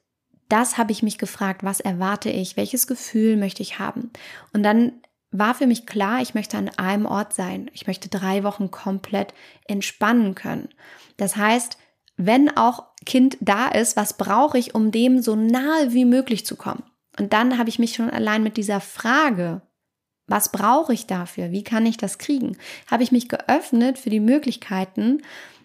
das 0.49 0.77
habe 0.77 0.91
ich 0.91 1.03
mich 1.03 1.17
gefragt. 1.17 1.63
Was 1.63 1.79
erwarte 1.79 2.29
ich? 2.29 2.57
Welches 2.57 2.87
Gefühl 2.87 3.37
möchte 3.37 3.61
ich 3.61 3.79
haben? 3.79 4.11
Und 4.53 4.63
dann 4.63 4.93
war 5.31 5.55
für 5.55 5.67
mich 5.67 5.85
klar, 5.85 6.21
ich 6.21 6.33
möchte 6.33 6.57
an 6.57 6.69
einem 6.77 7.05
Ort 7.05 7.33
sein. 7.33 7.69
Ich 7.73 7.87
möchte 7.87 8.09
drei 8.09 8.43
Wochen 8.43 8.71
komplett 8.71 9.33
entspannen 9.67 10.35
können. 10.35 10.69
Das 11.17 11.35
heißt, 11.35 11.77
wenn 12.15 12.55
auch 12.55 12.85
Kind 13.05 13.37
da 13.41 13.67
ist, 13.67 13.95
was 13.95 14.17
brauche 14.17 14.57
ich, 14.57 14.73
um 14.73 14.91
dem 14.91 15.21
so 15.21 15.35
nahe 15.35 15.93
wie 15.93 16.05
möglich 16.05 16.45
zu 16.45 16.55
kommen? 16.55 16.83
Und 17.19 17.33
dann 17.33 17.57
habe 17.57 17.69
ich 17.69 17.79
mich 17.79 17.93
schon 17.93 18.09
allein 18.09 18.43
mit 18.43 18.57
dieser 18.57 18.79
Frage, 18.79 19.61
was 20.27 20.51
brauche 20.51 20.93
ich 20.93 21.07
dafür? 21.07 21.51
Wie 21.51 21.63
kann 21.63 21.85
ich 21.85 21.97
das 21.97 22.17
kriegen? 22.17 22.57
Habe 22.89 23.03
ich 23.03 23.11
mich 23.11 23.29
geöffnet 23.29 23.97
für 23.97 24.09
die 24.09 24.19
Möglichkeiten, 24.19 25.21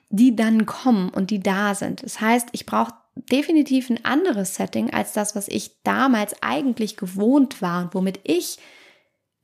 die 0.08 0.36
dann 0.36 0.66
kommen 0.66 1.08
und 1.08 1.30
die 1.30 1.40
da 1.40 1.74
sind. 1.74 2.02
Das 2.02 2.20
heißt, 2.20 2.50
ich 2.52 2.66
brauche 2.66 2.94
definitiv 3.14 3.90
ein 3.90 4.04
anderes 4.04 4.54
Setting 4.54 4.92
als 4.92 5.12
das, 5.12 5.34
was 5.36 5.48
ich 5.48 5.82
damals 5.82 6.42
eigentlich 6.42 6.96
gewohnt 6.96 7.60
war 7.60 7.82
und 7.82 7.94
womit 7.94 8.20
ich 8.24 8.58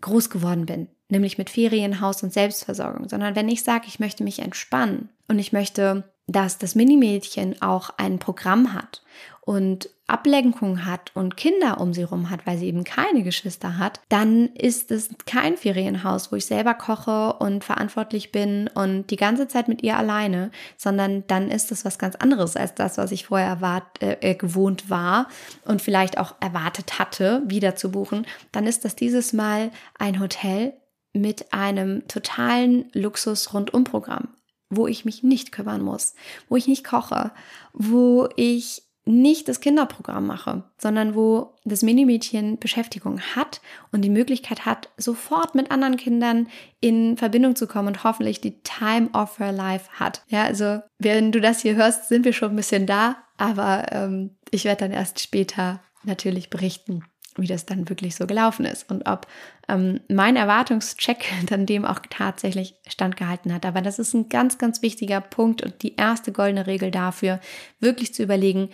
groß 0.01 0.31
geworden 0.31 0.67
bin, 0.67 0.89
nämlich 1.09 1.39
mit 1.39 1.51
Ferienhaus 1.51 2.23
und 2.23 2.33
Selbstversorgung, 2.33 3.09
sondern 3.09 3.35
wenn 3.35 3.49
ich 3.49 3.65
sage, 3.65 3.87
ich 3.89 4.01
möchte 4.01 4.25
mich 4.25 4.39
entspannen 4.39 5.11
und 5.27 5.39
ich 5.39 5.53
möchte, 5.53 6.13
dass 6.27 6.59
das 6.59 6.75
Minimädchen 6.75 7.61
auch 7.61 7.91
ein 7.97 8.19
Programm 8.19 8.75
hat 8.75 9.03
und 9.49 9.89
Ablenkung 10.07 10.85
hat 10.85 11.11
und 11.15 11.39
Kinder 11.39 11.81
um 11.81 11.95
sie 11.95 12.03
rum 12.03 12.29
hat, 12.29 12.47
weil 12.47 12.59
sie 12.59 12.67
eben 12.67 12.85
keine 12.85 13.23
Geschwister 13.23 13.79
hat, 13.79 13.99
dann 14.11 14.49
ist 14.49 14.91
es 14.91 15.09
kein 15.25 15.57
Ferienhaus, 15.57 16.31
wo 16.31 16.37
ich 16.37 16.45
selber 16.45 16.75
koche 16.75 17.33
und 17.33 17.65
verantwortlich 17.65 18.31
bin 18.31 18.69
und 18.75 19.07
die 19.07 19.17
ganze 19.17 19.49
Zeit 19.49 19.67
mit 19.67 19.83
ihr 19.83 19.97
alleine, 19.97 20.51
sondern 20.77 21.27
dann 21.29 21.51
ist 21.51 21.73
es 21.73 21.87
was 21.87 21.99
ganz 21.99 22.15
anderes 22.15 22.57
als 22.59 22.75
das, 22.75 22.99
was 22.99 23.11
ich 23.11 23.25
vorher 23.25 23.49
erwart, 23.49 24.03
äh, 24.03 24.19
äh 24.21 24.35
gewohnt 24.35 24.91
war 24.91 25.29
und 25.65 25.81
vielleicht 25.81 26.19
auch 26.19 26.35
erwartet 26.41 26.99
hatte, 26.99 27.43
wieder 27.47 27.75
zu 27.75 27.91
buchen. 27.91 28.27
Dann 28.53 28.67
ist 28.67 28.85
das 28.85 28.97
dieses 28.97 29.33
Mal 29.33 29.71
ein 29.99 30.21
Hotel 30.21 30.75
mit 31.15 31.55
einem 31.55 32.07
totalen 32.07 32.91
Luxus-Rundum-Programm 32.93 34.29
wo 34.71 34.87
ich 34.87 35.07
mich 35.07 35.23
nicht 35.23 35.51
kümmern 35.51 35.81
muss, 35.81 36.13
wo 36.51 36.57
ich 36.57 36.67
nicht 36.67 36.85
koche, 36.85 37.31
wo 37.73 38.29
ich 38.37 38.83
nicht 39.09 39.49
das 39.49 39.61
Kinderprogramm 39.61 40.27
mache, 40.27 40.65
sondern 40.77 41.15
wo 41.15 41.55
das 41.65 41.83
Minimädchen 41.83 42.59
Beschäftigung 42.59 43.21
hat 43.21 43.63
und 43.91 44.03
die 44.03 44.11
Möglichkeit 44.11 44.67
hat, 44.67 44.91
sofort 44.99 45.55
mit 45.55 45.71
anderen 45.71 45.97
Kindern 45.97 46.49
in 46.81 47.17
Verbindung 47.17 47.57
zu 47.57 47.67
kommen 47.67 47.89
und 47.89 48.05
hoffentlich 48.05 48.43
die 48.43 48.61
Time 48.63 49.09
of 49.15 49.39
her 49.39 49.53
life 49.53 49.89
hat. 49.99 50.23
Ja, 50.29 50.45
also 50.45 50.81
wenn 50.99 51.33
du 51.33 51.41
das 51.41 51.63
hier 51.63 51.75
hörst, 51.75 52.09
sind 52.09 52.27
wir 52.27 52.35
schon 52.35 52.51
ein 52.51 52.57
bisschen 52.57 52.87
da, 52.87 53.17
aber 53.39 53.87
ähm, 53.93 54.37
ich 54.51 54.67
werde 54.67 54.81
dann 54.81 54.93
erst 54.93 55.21
später 55.21 55.81
natürlich 56.05 56.51
berichten 56.51 57.03
wie 57.39 57.47
das 57.47 57.67
dann 57.67 57.89
wirklich 57.89 58.17
so 58.17 58.27
gelaufen 58.27 58.65
ist 58.65 58.91
und 58.91 59.09
ob 59.09 59.27
ähm, 59.69 60.01
mein 60.09 60.37
Erwartungscheck 60.37 61.25
dann 61.47 61.67
dem 61.67 61.85
auch 61.85 62.01
tatsächlich 62.11 62.75
standgehalten 62.87 63.53
hat. 63.55 63.65
Aber 63.65 63.81
das 63.81 63.99
ist 63.99 64.15
ein 64.15 64.29
ganz, 64.29 64.59
ganz 64.59 64.83
wichtiger 64.83 65.21
Punkt 65.21 65.63
und 65.63 65.83
die 65.83 65.97
erste 65.97 66.33
goldene 66.33 66.67
Regel 66.67 66.91
dafür, 66.91 67.41
wirklich 67.81 68.13
zu 68.15 68.23
überlegen, 68.23 68.71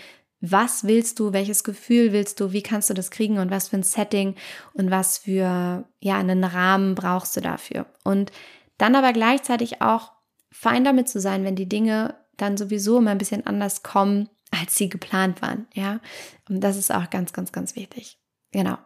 was 0.50 0.84
willst 0.84 1.18
du, 1.20 1.32
welches 1.32 1.64
Gefühl 1.64 2.12
willst 2.12 2.38
du, 2.38 2.52
wie 2.52 2.62
kannst 2.62 2.90
du 2.90 2.94
das 2.94 3.10
kriegen 3.10 3.38
und 3.38 3.50
was 3.50 3.68
für 3.68 3.76
ein 3.76 3.82
Setting 3.82 4.34
und 4.74 4.90
was 4.90 5.18
für 5.18 5.88
ja 6.00 6.18
einen 6.18 6.44
Rahmen 6.44 6.94
brauchst 6.94 7.36
du 7.36 7.40
dafür. 7.40 7.86
Und 8.04 8.30
dann 8.76 8.94
aber 8.94 9.12
gleichzeitig 9.12 9.80
auch 9.80 10.12
fein 10.52 10.84
damit 10.84 11.08
zu 11.08 11.20
sein, 11.20 11.44
wenn 11.44 11.56
die 11.56 11.68
Dinge 11.68 12.16
dann 12.36 12.56
sowieso 12.56 12.98
immer 12.98 13.12
ein 13.12 13.18
bisschen 13.18 13.46
anders 13.46 13.82
kommen, 13.82 14.28
als 14.50 14.74
sie 14.74 14.88
geplant 14.88 15.40
waren, 15.40 15.66
ja. 15.72 16.00
Und 16.48 16.60
das 16.60 16.76
ist 16.76 16.92
auch 16.92 17.08
ganz, 17.10 17.32
ganz, 17.32 17.50
ganz 17.50 17.74
wichtig. 17.74 18.18
Genau. 18.52 18.76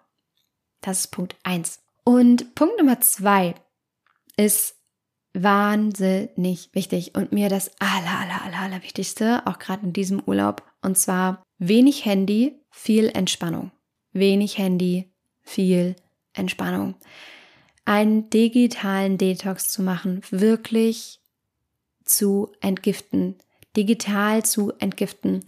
Das 0.80 1.00
ist 1.00 1.08
Punkt 1.08 1.36
1. 1.42 1.80
Und 2.04 2.54
Punkt 2.54 2.78
Nummer 2.78 3.00
2 3.00 3.54
ist 4.36 4.76
wahnsinnig 5.34 6.70
wichtig 6.72 7.14
und 7.14 7.32
mir 7.32 7.48
das 7.48 7.70
aller, 7.80 8.18
aller, 8.20 8.44
aller, 8.44 8.58
aller 8.58 8.82
Wichtigste, 8.82 9.42
auch 9.46 9.58
gerade 9.58 9.84
in 9.84 9.92
diesem 9.92 10.22
Urlaub, 10.24 10.62
und 10.82 10.96
zwar 10.96 11.42
wenig 11.58 12.04
Handy, 12.04 12.60
viel 12.70 13.08
Entspannung. 13.08 13.70
Wenig 14.12 14.58
Handy, 14.58 15.10
viel 15.42 15.96
Entspannung. 16.32 16.94
Einen 17.84 18.30
digitalen 18.30 19.18
Detox 19.18 19.70
zu 19.70 19.82
machen, 19.82 20.22
wirklich 20.30 21.20
zu 22.04 22.52
entgiften, 22.60 23.36
digital 23.76 24.44
zu 24.44 24.72
entgiften. 24.78 25.44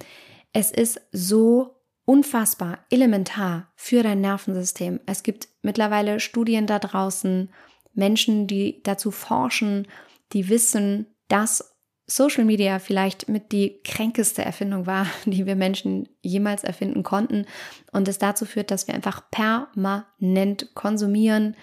Es 0.52 0.70
ist 0.70 1.00
so 1.12 1.76
unfassbar 2.04 2.78
elementar 2.90 3.72
für 3.76 4.02
dein 4.02 4.20
Nervensystem. 4.20 5.00
Es 5.06 5.22
gibt 5.22 5.48
mittlerweile 5.62 6.20
Studien 6.20 6.66
da 6.66 6.78
draußen, 6.78 7.50
Menschen, 7.92 8.46
die 8.46 8.82
dazu 8.82 9.10
forschen, 9.10 9.86
die 10.32 10.48
wissen, 10.48 11.06
dass 11.28 11.69
Social 12.10 12.44
Media 12.44 12.78
vielleicht 12.78 13.28
mit 13.28 13.52
die 13.52 13.80
kränkeste 13.84 14.44
Erfindung 14.44 14.86
war, 14.86 15.06
die 15.24 15.46
wir 15.46 15.56
Menschen 15.56 16.08
jemals 16.22 16.64
erfinden 16.64 17.02
konnten. 17.02 17.46
Und 17.92 18.08
es 18.08 18.18
dazu 18.18 18.44
führt, 18.44 18.70
dass 18.70 18.86
wir 18.86 18.94
einfach 18.94 19.22
permanent 19.30 20.74
konsumieren, 20.74 21.56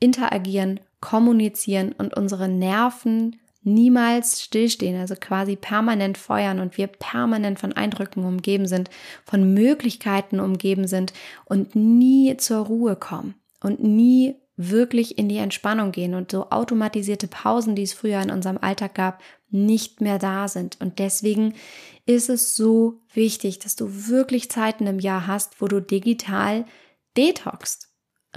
interagieren, 0.00 0.80
kommunizieren 1.00 1.92
und 1.92 2.14
unsere 2.14 2.48
Nerven 2.48 3.36
niemals 3.62 4.42
stillstehen, 4.42 4.98
also 4.98 5.14
quasi 5.14 5.56
permanent 5.56 6.16
feuern 6.16 6.60
und 6.60 6.78
wir 6.78 6.86
permanent 6.86 7.58
von 7.58 7.72
Eindrücken 7.72 8.24
umgeben 8.24 8.66
sind, 8.66 8.88
von 9.24 9.52
Möglichkeiten 9.52 10.40
umgeben 10.40 10.86
sind 10.86 11.12
und 11.44 11.74
nie 11.74 12.36
zur 12.36 12.66
Ruhe 12.66 12.96
kommen 12.96 13.34
und 13.60 13.82
nie 13.82 14.36
wirklich 14.58 15.18
in 15.18 15.28
die 15.28 15.38
Entspannung 15.38 15.92
gehen. 15.92 16.14
Und 16.14 16.32
so 16.32 16.50
automatisierte 16.50 17.28
Pausen, 17.28 17.74
die 17.74 17.84
es 17.84 17.92
früher 17.92 18.20
in 18.20 18.30
unserem 18.30 18.58
Alltag 18.58 18.94
gab, 18.94 19.22
nicht 19.50 20.00
mehr 20.00 20.18
da 20.18 20.48
sind. 20.48 20.80
Und 20.80 20.98
deswegen 20.98 21.54
ist 22.06 22.28
es 22.28 22.56
so 22.56 23.00
wichtig, 23.12 23.58
dass 23.58 23.76
du 23.76 24.08
wirklich 24.08 24.50
Zeiten 24.50 24.86
im 24.86 24.98
Jahr 24.98 25.26
hast, 25.26 25.60
wo 25.60 25.66
du 25.66 25.80
digital 25.80 26.64
detoxst. 27.16 27.88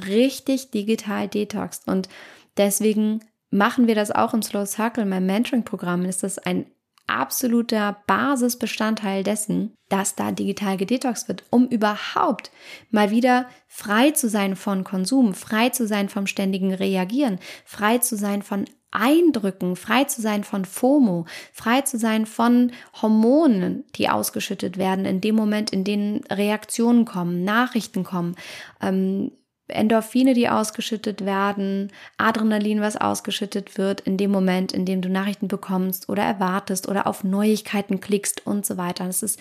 Richtig 0.07 0.71
digital 0.71 1.27
detoxst. 1.27 1.87
Und 1.87 2.09
deswegen 2.57 3.23
machen 3.49 3.87
wir 3.87 3.95
das 3.95 4.11
auch 4.11 4.33
im 4.33 4.41
Slow 4.41 4.65
Circle, 4.65 5.05
meinem 5.05 5.25
Mentoring-Programm, 5.25 6.05
ist 6.05 6.23
das 6.23 6.37
ein 6.39 6.65
absoluter 7.07 7.97
Basisbestandteil 8.07 9.23
dessen, 9.23 9.73
dass 9.89 10.15
da 10.15 10.31
digital 10.31 10.77
gedetox 10.77 11.27
wird, 11.27 11.43
um 11.49 11.67
überhaupt 11.67 12.51
mal 12.89 13.11
wieder 13.11 13.47
frei 13.67 14.11
zu 14.11 14.29
sein 14.29 14.55
von 14.55 14.83
Konsum, 14.83 15.33
frei 15.33 15.69
zu 15.69 15.87
sein 15.87 16.07
vom 16.07 16.25
ständigen 16.25 16.73
Reagieren, 16.73 17.39
frei 17.65 17.97
zu 17.97 18.15
sein 18.15 18.41
von 18.41 18.65
Eindrücken, 18.91 19.75
frei 19.75 20.03
zu 20.03 20.21
sein 20.21 20.43
von 20.43 20.65
FOMO, 20.65 21.25
frei 21.53 21.81
zu 21.81 21.97
sein 21.97 22.25
von 22.25 22.71
Hormonen, 23.01 23.85
die 23.95 24.09
ausgeschüttet 24.09 24.77
werden 24.77 25.05
in 25.05 25.21
dem 25.21 25.35
Moment, 25.35 25.71
in 25.71 25.83
dem 25.83 26.21
Reaktionen 26.29 27.05
kommen, 27.05 27.43
Nachrichten 27.43 28.03
kommen, 28.03 28.35
ähm, 28.81 29.31
Endorphine, 29.67 30.33
die 30.33 30.49
ausgeschüttet 30.49 31.25
werden, 31.25 31.91
Adrenalin, 32.17 32.81
was 32.81 32.97
ausgeschüttet 32.97 33.77
wird 33.77 34.01
in 34.01 34.17
dem 34.17 34.31
Moment, 34.31 34.73
in 34.73 34.85
dem 34.85 35.01
du 35.01 35.09
Nachrichten 35.09 35.47
bekommst 35.47 36.09
oder 36.09 36.23
erwartest 36.23 36.87
oder 36.87 37.07
auf 37.07 37.23
Neuigkeiten 37.23 38.01
klickst 38.01 38.45
und 38.45 38.65
so 38.65 38.77
weiter. 38.77 39.05
Das 39.05 39.23
ist 39.23 39.39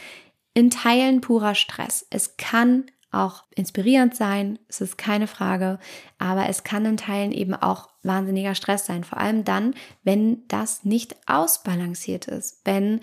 in 0.54 0.70
Teilen 0.70 1.20
purer 1.20 1.54
Stress. 1.54 2.06
Es 2.10 2.36
kann 2.36 2.84
auch 3.12 3.44
inspirierend 3.54 4.14
sein, 4.14 4.58
es 4.68 4.80
ist 4.80 4.98
keine 4.98 5.26
Frage, 5.26 5.78
aber 6.18 6.48
es 6.48 6.64
kann 6.64 6.84
in 6.84 6.96
Teilen 6.96 7.32
eben 7.32 7.54
auch 7.54 7.88
wahnsinniger 8.02 8.54
Stress 8.54 8.86
sein, 8.86 9.04
vor 9.04 9.18
allem 9.18 9.44
dann, 9.44 9.74
wenn 10.04 10.46
das 10.48 10.84
nicht 10.84 11.16
ausbalanciert 11.26 12.28
ist, 12.28 12.60
wenn 12.64 13.00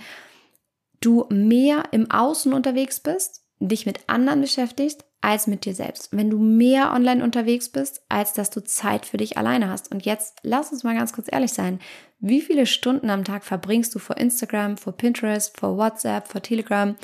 du 1.02 1.26
mehr 1.30 1.84
im 1.92 2.10
Außen 2.10 2.54
unterwegs 2.54 3.00
bist, 3.00 3.44
dich 3.60 3.86
mit 3.86 4.02
anderen 4.08 4.42
beschäftigst, 4.42 5.04
als 5.22 5.48
mit 5.48 5.66
dir 5.66 5.74
selbst. 5.74 6.16
Wenn 6.16 6.30
du 6.30 6.38
mehr 6.38 6.94
online 6.94 7.24
unterwegs 7.24 7.70
bist, 7.70 8.02
als 8.08 8.34
dass 8.34 8.50
du 8.50 8.64
Zeit 8.64 9.06
für 9.06 9.18
dich 9.18 9.38
alleine 9.38 9.70
hast. 9.70 9.92
Und 9.92 10.06
jetzt 10.06 10.38
lass 10.44 10.72
uns 10.72 10.84
mal 10.84 10.96
ganz 10.96 11.12
kurz 11.12 11.28
ehrlich 11.32 11.54
sein. 11.54 11.80
Wie 12.20 12.42
viele 12.42 12.66
Stunden 12.66 13.10
am 13.10 13.24
Tag 13.24 13.44
verbringst 13.44 13.94
du 13.96 14.00
vor 14.00 14.18
Instagram, 14.18 14.78
vor 14.78 14.94
Pinterest, 14.94 15.58
vor 15.58 15.78
WhatsApp, 15.78 16.28
vor 16.28 16.42
Telegram, 16.42 16.96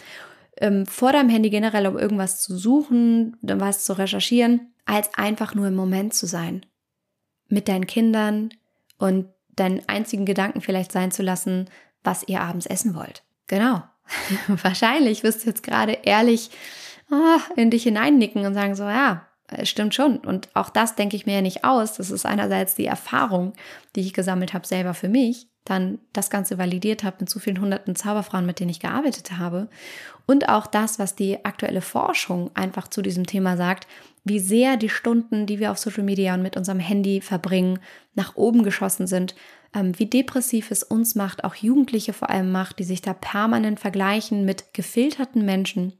ähm, 0.57 0.85
vor 0.85 1.11
deinem 1.11 1.29
Handy 1.29 1.49
generell, 1.49 1.87
um 1.87 1.97
irgendwas 1.97 2.41
zu 2.41 2.57
suchen, 2.57 3.37
was 3.41 3.85
zu 3.85 3.97
recherchieren, 3.97 4.73
als 4.85 5.13
einfach 5.15 5.55
nur 5.55 5.67
im 5.67 5.75
Moment 5.75 6.13
zu 6.13 6.25
sein? 6.25 6.65
Mit 7.47 7.67
deinen 7.67 7.87
Kindern 7.87 8.49
und 8.97 9.27
deinen 9.55 9.87
einzigen 9.87 10.25
Gedanken 10.25 10.61
vielleicht 10.61 10.91
sein 10.91 11.11
zu 11.11 11.23
lassen, 11.23 11.69
was 12.03 12.27
ihr 12.27 12.41
abends 12.41 12.65
essen 12.65 12.95
wollt. 12.95 13.23
Genau. 13.47 13.83
wahrscheinlich 14.47 15.23
wirst 15.23 15.43
du 15.43 15.49
jetzt 15.49 15.63
gerade 15.63 15.93
ehrlich 16.03 16.49
oh, 17.11 17.39
in 17.55 17.69
dich 17.69 17.83
hineinnicken 17.83 18.45
und 18.45 18.53
sagen 18.53 18.75
so, 18.75 18.83
ja, 18.83 19.27
stimmt 19.63 19.93
schon. 19.93 20.17
Und 20.17 20.49
auch 20.53 20.69
das 20.69 20.95
denke 20.95 21.15
ich 21.15 21.25
mir 21.25 21.35
ja 21.35 21.41
nicht 21.41 21.63
aus. 21.63 21.95
Das 21.95 22.11
ist 22.11 22.25
einerseits 22.25 22.75
die 22.75 22.85
Erfahrung, 22.85 23.53
die 23.95 24.01
ich 24.01 24.13
gesammelt 24.13 24.53
habe 24.53 24.67
selber 24.67 24.93
für 24.93 25.09
mich, 25.09 25.47
dann 25.65 25.99
das 26.11 26.29
Ganze 26.29 26.57
validiert 26.57 27.03
habe 27.03 27.17
mit 27.21 27.29
so 27.29 27.39
vielen 27.39 27.61
hunderten 27.61 27.95
Zauberfrauen, 27.95 28.45
mit 28.45 28.59
denen 28.59 28.69
ich 28.69 28.79
gearbeitet 28.79 29.37
habe. 29.37 29.69
Und 30.25 30.49
auch 30.49 30.67
das, 30.67 30.99
was 30.99 31.15
die 31.15 31.43
aktuelle 31.45 31.81
Forschung 31.81 32.51
einfach 32.53 32.87
zu 32.87 33.01
diesem 33.01 33.25
Thema 33.25 33.57
sagt, 33.57 33.87
wie 34.23 34.39
sehr 34.39 34.77
die 34.77 34.89
Stunden, 34.89 35.45
die 35.45 35.59
wir 35.59 35.71
auf 35.71 35.77
Social 35.77 36.03
Media 36.03 36.33
und 36.33 36.41
mit 36.41 36.57
unserem 36.57 36.79
Handy 36.79 37.21
verbringen, 37.21 37.79
nach 38.13 38.35
oben 38.35 38.63
geschossen 38.63 39.07
sind, 39.07 39.35
ähm, 39.75 39.97
wie 39.97 40.05
depressiv 40.05 40.71
es 40.71 40.83
uns 40.83 41.15
macht, 41.15 41.43
auch 41.43 41.55
Jugendliche 41.55 42.13
vor 42.13 42.29
allem 42.29 42.51
macht, 42.51 42.79
die 42.79 42.85
sich 42.85 43.01
da 43.01 43.13
permanent 43.13 43.79
vergleichen 43.79 44.45
mit 44.45 44.73
gefilterten 44.73 45.43
Menschen 45.43 45.93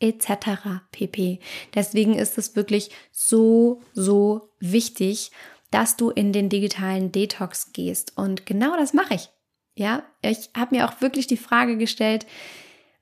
etc. 0.00 0.80
pp. 0.90 1.40
Deswegen 1.74 2.14
ist 2.14 2.38
es 2.38 2.56
wirklich 2.56 2.90
so, 3.12 3.80
so 3.92 4.50
wichtig, 4.60 5.30
dass 5.70 5.96
du 5.96 6.10
in 6.10 6.32
den 6.32 6.48
digitalen 6.48 7.12
Detox 7.12 7.72
gehst. 7.72 8.16
Und 8.16 8.46
genau 8.46 8.76
das 8.76 8.94
mache 8.94 9.14
ich. 9.14 9.30
Ja, 9.74 10.04
ich 10.22 10.50
habe 10.56 10.74
mir 10.74 10.88
auch 10.88 11.00
wirklich 11.00 11.26
die 11.26 11.36
Frage 11.36 11.76
gestellt, 11.76 12.26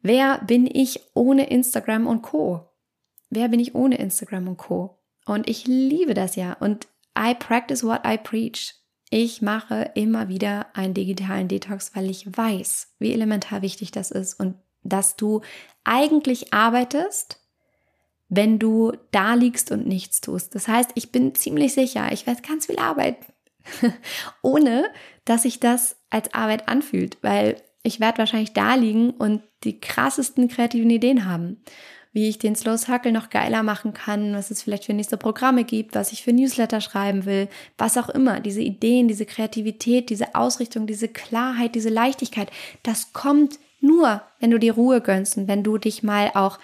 wer 0.02 0.38
bin 0.38 0.66
ich 0.66 1.00
ohne 1.14 1.48
Instagram 1.48 2.06
und 2.06 2.22
Co? 2.22 2.68
Wer 3.30 3.48
bin 3.48 3.60
ich 3.60 3.74
ohne 3.74 3.96
Instagram 3.96 4.48
und 4.48 4.56
Co? 4.56 4.98
Und 5.26 5.48
ich 5.48 5.66
liebe 5.66 6.14
das 6.14 6.36
ja. 6.36 6.54
Und 6.54 6.88
I 7.18 7.34
practice 7.34 7.84
what 7.84 8.00
I 8.06 8.18
preach. 8.18 8.74
Ich 9.10 9.42
mache 9.42 9.92
immer 9.94 10.28
wieder 10.28 10.66
einen 10.74 10.94
digitalen 10.94 11.46
Detox, 11.46 11.94
weil 11.94 12.10
ich 12.10 12.26
weiß, 12.36 12.94
wie 12.98 13.12
elementar 13.12 13.62
wichtig 13.62 13.92
das 13.92 14.10
ist 14.10 14.40
und 14.40 14.56
dass 14.82 15.16
du 15.16 15.40
eigentlich 15.84 16.52
arbeitest, 16.52 17.40
wenn 18.28 18.58
du 18.58 18.92
da 19.10 19.34
liegst 19.34 19.70
und 19.70 19.86
nichts 19.86 20.20
tust. 20.20 20.54
Das 20.54 20.66
heißt, 20.68 20.90
ich 20.94 21.12
bin 21.12 21.34
ziemlich 21.34 21.74
sicher, 21.74 22.10
ich 22.12 22.26
werde 22.26 22.42
ganz 22.42 22.66
viel 22.66 22.78
arbeiten, 22.78 23.24
ohne 24.42 24.84
dass 25.24 25.42
sich 25.42 25.60
das 25.60 25.96
als 26.10 26.34
Arbeit 26.34 26.68
anfühlt, 26.68 27.18
weil 27.22 27.62
ich 27.82 28.00
werde 28.00 28.18
wahrscheinlich 28.18 28.52
da 28.52 28.74
liegen 28.74 29.10
und 29.10 29.42
die 29.62 29.78
krassesten 29.78 30.48
kreativen 30.48 30.90
Ideen 30.90 31.26
haben 31.26 31.62
wie 32.14 32.28
ich 32.28 32.38
den 32.38 32.54
Slow 32.54 32.78
Circle 32.78 33.10
noch 33.10 33.28
geiler 33.28 33.64
machen 33.64 33.92
kann, 33.92 34.34
was 34.34 34.52
es 34.52 34.62
vielleicht 34.62 34.84
für 34.84 34.94
nächste 34.94 35.16
Programme 35.16 35.64
gibt, 35.64 35.96
was 35.96 36.12
ich 36.12 36.22
für 36.22 36.32
Newsletter 36.32 36.80
schreiben 36.80 37.26
will, 37.26 37.48
was 37.76 37.98
auch 37.98 38.08
immer. 38.08 38.38
Diese 38.38 38.62
Ideen, 38.62 39.08
diese 39.08 39.26
Kreativität, 39.26 40.10
diese 40.10 40.36
Ausrichtung, 40.36 40.86
diese 40.86 41.08
Klarheit, 41.08 41.74
diese 41.74 41.88
Leichtigkeit, 41.88 42.50
das 42.84 43.12
kommt 43.12 43.58
nur, 43.84 44.22
wenn 44.40 44.50
du 44.50 44.58
dir 44.58 44.74
Ruhe 44.74 45.00
gönnst 45.00 45.36
und 45.36 45.48
wenn 45.48 45.62
du 45.62 45.78
dich 45.78 46.02
mal 46.02 46.30
auch 46.34 46.58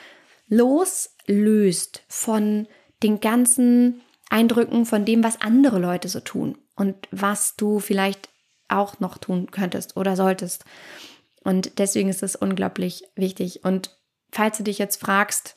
loslöst 0.48 2.02
von 2.08 2.66
den 3.02 3.20
ganzen 3.20 4.00
Eindrücken, 4.30 4.86
von 4.86 5.04
dem, 5.04 5.22
was 5.22 5.40
andere 5.40 5.78
Leute 5.78 6.08
so 6.08 6.20
tun 6.20 6.58
und 6.76 6.96
was 7.10 7.56
du 7.56 7.78
vielleicht 7.78 8.28
auch 8.68 9.00
noch 9.00 9.18
tun 9.18 9.50
könntest 9.50 9.96
oder 9.96 10.16
solltest. 10.16 10.64
Und 11.42 11.78
deswegen 11.78 12.08
ist 12.08 12.22
es 12.22 12.36
unglaublich 12.36 13.04
wichtig. 13.16 13.64
Und 13.64 13.96
falls 14.30 14.58
du 14.58 14.62
dich 14.62 14.78
jetzt 14.78 15.00
fragst, 15.00 15.56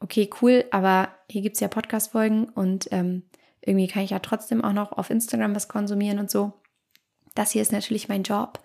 okay, 0.00 0.28
cool, 0.40 0.64
aber 0.70 1.08
hier 1.30 1.42
gibt 1.42 1.56
es 1.56 1.60
ja 1.60 1.68
Podcast-Folgen 1.68 2.48
und 2.48 2.88
ähm, 2.90 3.24
irgendwie 3.60 3.88
kann 3.88 4.02
ich 4.02 4.10
ja 4.10 4.18
trotzdem 4.18 4.64
auch 4.64 4.72
noch 4.72 4.92
auf 4.92 5.10
Instagram 5.10 5.54
was 5.54 5.68
konsumieren 5.68 6.18
und 6.18 6.30
so. 6.30 6.59
Das 7.34 7.52
hier 7.52 7.62
ist 7.62 7.72
natürlich 7.72 8.08
mein 8.08 8.22
Job 8.22 8.60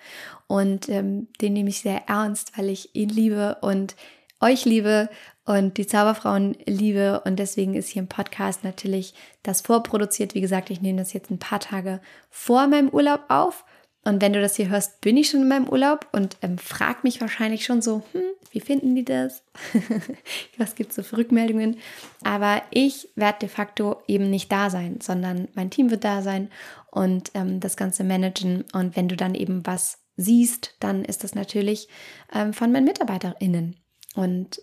und 0.48 0.90
ähm, 0.90 1.28
den 1.42 1.54
nehme 1.54 1.70
ich 1.70 1.80
sehr 1.80 2.08
ernst, 2.08 2.58
weil 2.58 2.70
ich 2.70 2.96
ihn 2.96 3.10
liebe 3.10 3.58
und 3.62 3.96
euch 4.42 4.66
liebe 4.66 5.10
und 5.46 5.78
die 5.78 5.88
Zauberfrauen 5.88 6.58
liebe 6.66 7.22
und 7.26 7.38
deswegen 7.38 7.76
ist 7.76 7.90
hier 7.90 8.02
im 8.02 8.08
Podcast 8.08 8.64
natürlich 8.64 9.14
das 9.44 9.62
vorproduziert. 9.62 10.36
Wie 10.36 10.42
gesagt, 10.42 10.70
ich 10.70 10.82
nehme 10.82 11.00
das 11.00 11.14
jetzt 11.14 11.30
ein 11.30 11.40
paar 11.40 11.60
Tage 11.60 12.02
vor 12.30 12.68
meinem 12.68 12.90
Urlaub 12.90 13.22
auf 13.28 13.64
und 14.06 14.22
wenn 14.22 14.34
du 14.34 14.40
das 14.40 14.56
hier 14.56 14.70
hörst, 14.70 15.02
bin 15.02 15.18
ich 15.18 15.30
schon 15.30 15.42
in 15.42 15.48
meinem 15.48 15.68
Urlaub 15.68 16.08
und 16.12 16.38
ähm, 16.44 16.60
frag 16.60 17.04
mich 17.04 17.22
wahrscheinlich 17.22 17.66
schon 17.66 17.82
so, 17.82 18.04
hm, 18.12 18.22
wie 18.52 18.60
finden 18.60 18.96
die 18.96 19.04
das? 19.04 19.44
Was 20.58 20.76
gibt 20.76 20.92
es 20.92 20.96
so 20.96 21.04
für 21.04 21.18
Rückmeldungen? 21.18 21.78
Aber 22.24 22.62
ich 22.70 23.10
werde 23.16 23.40
de 23.40 23.50
facto 23.50 24.04
eben 24.08 24.30
nicht 24.30 24.52
da 24.52 24.70
sein, 24.70 25.00
sondern 25.02 25.48
mein 25.56 25.72
Team 25.72 25.90
wird 25.90 26.04
da 26.04 26.22
sein 26.22 26.52
und 26.92 27.32
ähm, 27.34 27.60
das 27.60 27.78
Ganze 27.78 28.04
managen. 28.04 28.64
Und 28.74 28.96
wenn 28.96 29.10
du 29.10 29.18
dann 29.18 29.34
eben 29.34 29.66
was 29.66 29.98
siehst, 30.18 30.76
dann 30.80 31.04
ist 31.04 31.24
das 31.24 31.34
natürlich 31.34 31.90
ähm, 32.32 32.54
von 32.54 32.72
meinen 32.72 32.86
MitarbeiterInnen. 32.86 33.76
Und 34.14 34.62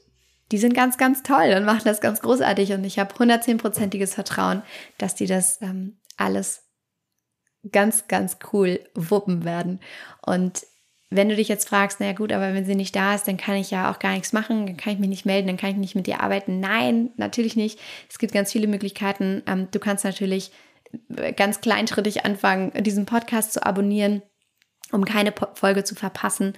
die 0.53 0.59
sind 0.59 0.73
ganz, 0.73 0.99
ganz 0.99 1.25
toll 1.25 1.53
und 1.57 1.65
machen 1.65 1.83
das 1.85 2.01
ganz 2.01 2.21
großartig. 2.21 2.75
Und 2.75 2.85
ich 2.85 3.01
habe 3.01 3.13
110-prozentiges 3.15 4.15
Vertrauen, 4.15 4.63
dass 4.99 5.17
die 5.17 5.27
das 5.27 5.61
ähm, 5.63 5.99
alles 6.17 6.63
ganz, 7.71 8.09
ganz 8.09 8.39
cool 8.53 8.81
wuppen 8.95 9.45
werden. 9.45 9.81
Und 10.25 10.67
wenn 11.11 11.29
du 11.29 11.37
dich 11.37 11.49
jetzt 11.49 11.69
fragst, 11.69 12.01
naja 12.01 12.15
gut, 12.15 12.33
aber 12.33 12.55
wenn 12.55 12.65
sie 12.65 12.75
nicht 12.75 12.97
da 12.97 13.15
ist, 13.15 13.29
dann 13.29 13.37
kann 13.37 13.57
ich 13.57 13.71
ja 13.71 13.91
auch 13.91 13.99
gar 13.99 14.13
nichts 14.13 14.33
machen, 14.33 14.67
dann 14.67 14.77
kann 14.77 14.95
ich 14.95 14.99
mich 14.99 15.11
nicht 15.11 15.27
melden, 15.27 15.47
dann 15.47 15.59
kann 15.59 15.71
ich 15.71 15.77
nicht 15.77 15.95
mit 15.95 16.07
dir 16.07 16.21
arbeiten. 16.21 16.59
Nein, 16.59 17.11
natürlich 17.17 17.55
nicht. 17.55 17.79
Es 18.09 18.19
gibt 18.19 18.33
ganz 18.33 18.51
viele 18.51 18.67
Möglichkeiten. 18.67 19.43
Ähm, 19.47 19.69
du 19.71 19.79
kannst 19.79 20.05
natürlich 20.05 20.53
ganz 21.37 21.61
kleinschrittig 21.61 22.25
anfangen, 22.25 22.73
diesen 22.83 23.07
Podcast 23.07 23.53
zu 23.53 23.65
abonnieren, 23.65 24.23
um 24.93 25.05
keine 25.05 25.33
Folge 25.55 25.85
zu 25.85 25.95
verpassen 25.95 26.55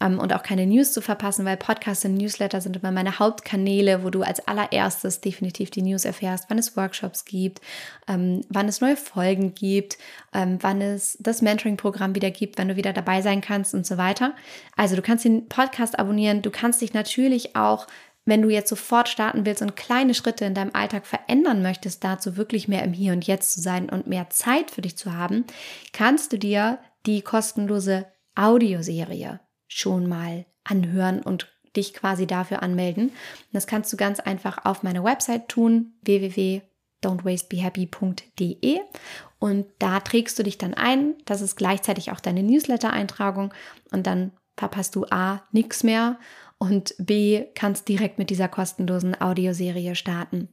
ähm, 0.00 0.18
und 0.18 0.32
auch 0.32 0.42
keine 0.42 0.66
News 0.66 0.92
zu 0.92 1.00
verpassen, 1.00 1.44
weil 1.44 1.56
Podcasts 1.56 2.04
und 2.04 2.14
Newsletter 2.14 2.60
sind 2.60 2.76
immer 2.76 2.90
meine 2.90 3.18
Hauptkanäle, 3.18 4.02
wo 4.02 4.10
du 4.10 4.22
als 4.22 4.46
allererstes 4.46 5.20
definitiv 5.20 5.70
die 5.70 5.82
News 5.82 6.04
erfährst, 6.04 6.46
wann 6.48 6.58
es 6.58 6.76
Workshops 6.76 7.24
gibt, 7.24 7.60
ähm, 8.08 8.42
wann 8.48 8.68
es 8.68 8.80
neue 8.80 8.96
Folgen 8.96 9.54
gibt, 9.54 9.98
ähm, 10.32 10.58
wann 10.60 10.80
es 10.80 11.16
das 11.20 11.42
Mentoring-Programm 11.42 12.14
wieder 12.14 12.30
gibt, 12.30 12.58
wann 12.58 12.68
du 12.68 12.76
wieder 12.76 12.92
dabei 12.92 13.22
sein 13.22 13.40
kannst 13.40 13.74
und 13.74 13.86
so 13.86 13.96
weiter. 13.96 14.34
Also 14.76 14.96
du 14.96 15.02
kannst 15.02 15.24
den 15.24 15.48
Podcast 15.48 15.98
abonnieren, 15.98 16.42
du 16.42 16.50
kannst 16.50 16.80
dich 16.80 16.94
natürlich 16.94 17.54
auch 17.56 17.86
wenn 18.26 18.40
du 18.40 18.48
jetzt 18.48 18.70
sofort 18.70 19.10
starten 19.10 19.44
willst 19.44 19.60
und 19.60 19.76
kleine 19.76 20.14
Schritte 20.14 20.46
in 20.46 20.54
deinem 20.54 20.74
Alltag 20.74 21.06
verändern 21.06 21.60
möchtest, 21.60 22.02
dazu 22.04 22.38
wirklich 22.38 22.68
mehr 22.68 22.82
im 22.82 22.94
Hier 22.94 23.12
und 23.12 23.26
Jetzt 23.26 23.52
zu 23.52 23.60
sein 23.60 23.90
und 23.90 24.06
mehr 24.06 24.30
Zeit 24.30 24.70
für 24.70 24.80
dich 24.80 24.96
zu 24.96 25.12
haben, 25.12 25.44
kannst 25.92 26.32
du 26.32 26.38
dir 26.38 26.78
die 27.06 27.22
kostenlose 27.22 28.06
Audioserie 28.34 29.40
schon 29.68 30.08
mal 30.08 30.44
anhören 30.64 31.20
und 31.20 31.54
dich 31.76 31.94
quasi 31.94 32.26
dafür 32.26 32.62
anmelden. 32.62 33.12
das 33.52 33.66
kannst 33.66 33.92
du 33.92 33.96
ganz 33.96 34.20
einfach 34.20 34.64
auf 34.64 34.82
meiner 34.82 35.04
Website 35.04 35.48
tun, 35.48 35.94
www.don'twastebehappy.de 36.02 38.80
und 39.38 39.66
da 39.78 40.00
trägst 40.00 40.38
du 40.38 40.42
dich 40.42 40.58
dann 40.58 40.74
ein. 40.74 41.14
Das 41.24 41.40
ist 41.40 41.56
gleichzeitig 41.56 42.12
auch 42.12 42.20
deine 42.20 42.44
Newsletter-Eintragung 42.44 43.54
und 43.90 44.06
dann 44.06 44.32
verpasst 44.56 44.94
du 44.94 45.06
A, 45.10 45.42
nichts 45.50 45.82
mehr 45.82 46.20
und 46.58 46.94
B, 46.98 47.46
kannst 47.54 47.88
direkt 47.88 48.18
mit 48.18 48.28
dieser 48.30 48.48
kostenlosen 48.48 49.20
Audioserie 49.20 49.96
starten. 49.96 50.48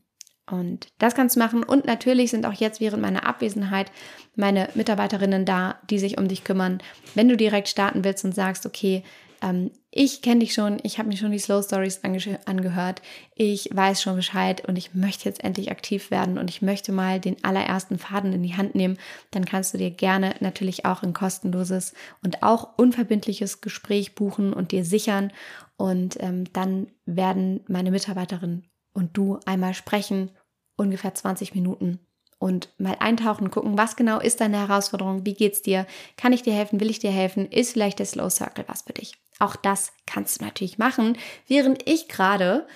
Und 0.49 0.87
das 0.97 1.15
kannst 1.15 1.35
du 1.35 1.39
machen. 1.39 1.63
Und 1.63 1.85
natürlich 1.85 2.31
sind 2.31 2.45
auch 2.45 2.53
jetzt 2.53 2.81
während 2.81 3.01
meiner 3.01 3.25
Abwesenheit 3.25 3.91
meine 4.35 4.69
Mitarbeiterinnen 4.75 5.45
da, 5.45 5.79
die 5.89 5.99
sich 5.99 6.17
um 6.17 6.27
dich 6.27 6.43
kümmern. 6.43 6.79
Wenn 7.15 7.29
du 7.29 7.37
direkt 7.37 7.69
starten 7.69 8.03
willst 8.03 8.25
und 8.25 8.35
sagst, 8.35 8.65
okay, 8.65 9.03
ähm, 9.41 9.71
ich 9.89 10.21
kenne 10.21 10.39
dich 10.39 10.53
schon, 10.53 10.77
ich 10.83 10.99
habe 10.99 11.09
mir 11.09 11.17
schon 11.17 11.31
die 11.31 11.39
Slow 11.39 11.61
Stories 11.63 12.03
ange 12.03 12.39
angehört, 12.45 13.01
ich 13.35 13.69
weiß 13.73 14.01
schon 14.01 14.15
Bescheid 14.15 14.65
und 14.67 14.77
ich 14.77 14.93
möchte 14.93 15.27
jetzt 15.27 15.43
endlich 15.43 15.71
aktiv 15.71 16.11
werden 16.11 16.37
und 16.37 16.49
ich 16.49 16.61
möchte 16.61 16.91
mal 16.91 17.19
den 17.19 17.43
allerersten 17.43 17.97
Faden 17.97 18.31
in 18.33 18.43
die 18.43 18.55
Hand 18.55 18.75
nehmen, 18.75 18.97
dann 19.31 19.45
kannst 19.45 19.73
du 19.73 19.77
dir 19.77 19.91
gerne 19.91 20.35
natürlich 20.39 20.85
auch 20.85 21.03
ein 21.03 21.13
kostenloses 21.13 21.93
und 22.23 22.43
auch 22.43 22.77
unverbindliches 22.77 23.61
Gespräch 23.61 24.15
buchen 24.15 24.53
und 24.53 24.71
dir 24.71 24.85
sichern. 24.85 25.33
Und 25.75 26.17
ähm, 26.21 26.45
dann 26.53 26.87
werden 27.05 27.61
meine 27.67 27.89
Mitarbeiterinnen 27.91 28.70
und 28.93 29.17
du 29.17 29.39
einmal 29.45 29.73
sprechen 29.73 30.31
ungefähr 30.75 31.13
20 31.13 31.53
Minuten 31.55 31.99
und 32.39 32.69
mal 32.79 32.95
eintauchen, 32.99 33.51
gucken, 33.51 33.77
was 33.77 33.95
genau 33.95 34.19
ist 34.19 34.41
deine 34.41 34.57
Herausforderung, 34.57 35.25
wie 35.25 35.35
geht's 35.35 35.61
dir, 35.61 35.85
kann 36.17 36.33
ich 36.33 36.41
dir 36.41 36.53
helfen, 36.53 36.79
will 36.79 36.89
ich 36.89 36.99
dir 36.99 37.11
helfen, 37.11 37.45
ist 37.45 37.73
vielleicht 37.73 37.99
der 37.99 38.07
Slow 38.07 38.29
Circle 38.29 38.65
was 38.67 38.81
für 38.81 38.93
dich. 38.93 39.13
Auch 39.39 39.55
das 39.55 39.93
kannst 40.07 40.39
du 40.39 40.45
natürlich 40.45 40.77
machen, 40.77 41.17
während 41.47 41.87
ich 41.87 42.07
gerade 42.07 42.67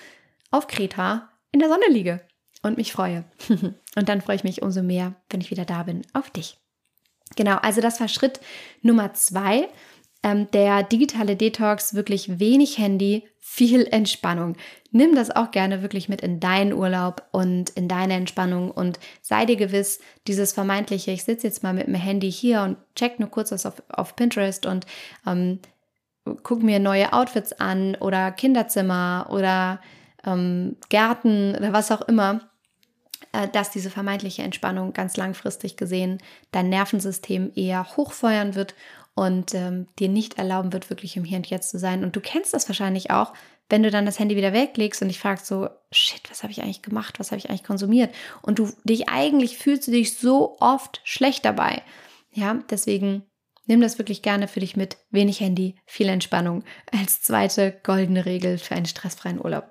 auf 0.50 0.68
Kreta 0.68 1.30
in 1.50 1.60
der 1.60 1.68
Sonne 1.68 1.86
liege 1.88 2.20
und 2.62 2.76
mich 2.76 2.92
freue. 2.92 3.24
und 3.48 4.08
dann 4.08 4.20
freue 4.20 4.36
ich 4.36 4.44
mich 4.44 4.62
umso 4.62 4.82
mehr, 4.82 5.16
wenn 5.30 5.40
ich 5.40 5.50
wieder 5.50 5.64
da 5.64 5.82
bin, 5.82 6.02
auf 6.12 6.30
dich. 6.30 6.58
Genau, 7.34 7.56
also 7.56 7.80
das 7.80 7.98
war 8.00 8.08
Schritt 8.08 8.40
Nummer 8.82 9.14
zwei 9.14 9.68
ähm, 10.26 10.50
der 10.50 10.82
digitale 10.82 11.36
Detox, 11.36 11.94
wirklich 11.94 12.40
wenig 12.40 12.78
Handy, 12.78 13.28
viel 13.38 13.86
Entspannung. 13.86 14.56
Nimm 14.90 15.14
das 15.14 15.30
auch 15.30 15.52
gerne 15.52 15.82
wirklich 15.82 16.08
mit 16.08 16.20
in 16.20 16.40
deinen 16.40 16.72
Urlaub 16.72 17.22
und 17.30 17.70
in 17.70 17.86
deine 17.86 18.14
Entspannung 18.14 18.72
und 18.72 18.98
sei 19.22 19.46
dir 19.46 19.54
gewiss, 19.54 20.00
dieses 20.26 20.52
vermeintliche, 20.52 21.12
ich 21.12 21.22
sitze 21.22 21.46
jetzt 21.46 21.62
mal 21.62 21.72
mit 21.72 21.86
dem 21.86 21.94
Handy 21.94 22.32
hier 22.32 22.62
und 22.62 22.76
check 22.96 23.20
nur 23.20 23.30
kurz 23.30 23.52
was 23.52 23.66
auf, 23.66 23.80
auf 23.88 24.16
Pinterest 24.16 24.66
und 24.66 24.84
ähm, 25.28 25.60
gucke 26.42 26.64
mir 26.64 26.80
neue 26.80 27.12
Outfits 27.12 27.52
an 27.52 27.94
oder 27.94 28.32
Kinderzimmer 28.32 29.28
oder 29.30 29.80
ähm, 30.26 30.74
Gärten 30.88 31.54
oder 31.54 31.72
was 31.72 31.92
auch 31.92 32.02
immer, 32.02 32.40
äh, 33.30 33.46
dass 33.46 33.70
diese 33.70 33.90
vermeintliche 33.90 34.42
Entspannung 34.42 34.92
ganz 34.92 35.16
langfristig 35.16 35.76
gesehen 35.76 36.18
dein 36.50 36.68
Nervensystem 36.68 37.52
eher 37.54 37.96
hochfeuern 37.96 38.56
wird 38.56 38.74
und 39.16 39.54
ähm, 39.54 39.86
dir 39.98 40.10
nicht 40.10 40.38
erlauben 40.38 40.74
wird, 40.74 40.90
wirklich 40.90 41.16
im 41.16 41.24
Hier 41.24 41.38
und 41.38 41.46
Jetzt 41.48 41.70
zu 41.70 41.78
sein. 41.78 42.04
Und 42.04 42.14
du 42.14 42.20
kennst 42.20 42.52
das 42.52 42.68
wahrscheinlich 42.68 43.10
auch, 43.10 43.32
wenn 43.70 43.82
du 43.82 43.90
dann 43.90 44.04
das 44.04 44.18
Handy 44.18 44.36
wieder 44.36 44.52
weglegst 44.52 45.00
und 45.00 45.08
dich 45.08 45.18
fragst 45.18 45.46
so, 45.46 45.68
shit, 45.90 46.20
was 46.30 46.42
habe 46.42 46.52
ich 46.52 46.62
eigentlich 46.62 46.82
gemacht? 46.82 47.18
Was 47.18 47.32
habe 47.32 47.38
ich 47.38 47.48
eigentlich 47.48 47.64
konsumiert? 47.64 48.14
Und 48.42 48.58
du 48.58 48.70
dich 48.84 49.08
eigentlich 49.08 49.56
fühlst 49.56 49.88
du 49.88 49.90
dich 49.90 50.18
so 50.18 50.58
oft 50.60 51.00
schlecht 51.02 51.46
dabei. 51.46 51.82
Ja, 52.30 52.62
deswegen 52.68 53.24
nimm 53.64 53.80
das 53.80 53.96
wirklich 53.96 54.20
gerne 54.20 54.48
für 54.48 54.60
dich 54.60 54.76
mit. 54.76 54.98
Wenig 55.10 55.40
Handy, 55.40 55.76
viel 55.86 56.08
Entspannung 56.08 56.62
als 56.92 57.22
zweite 57.22 57.74
goldene 57.82 58.26
Regel 58.26 58.58
für 58.58 58.74
einen 58.74 58.86
stressfreien 58.86 59.42
Urlaub. 59.42 59.64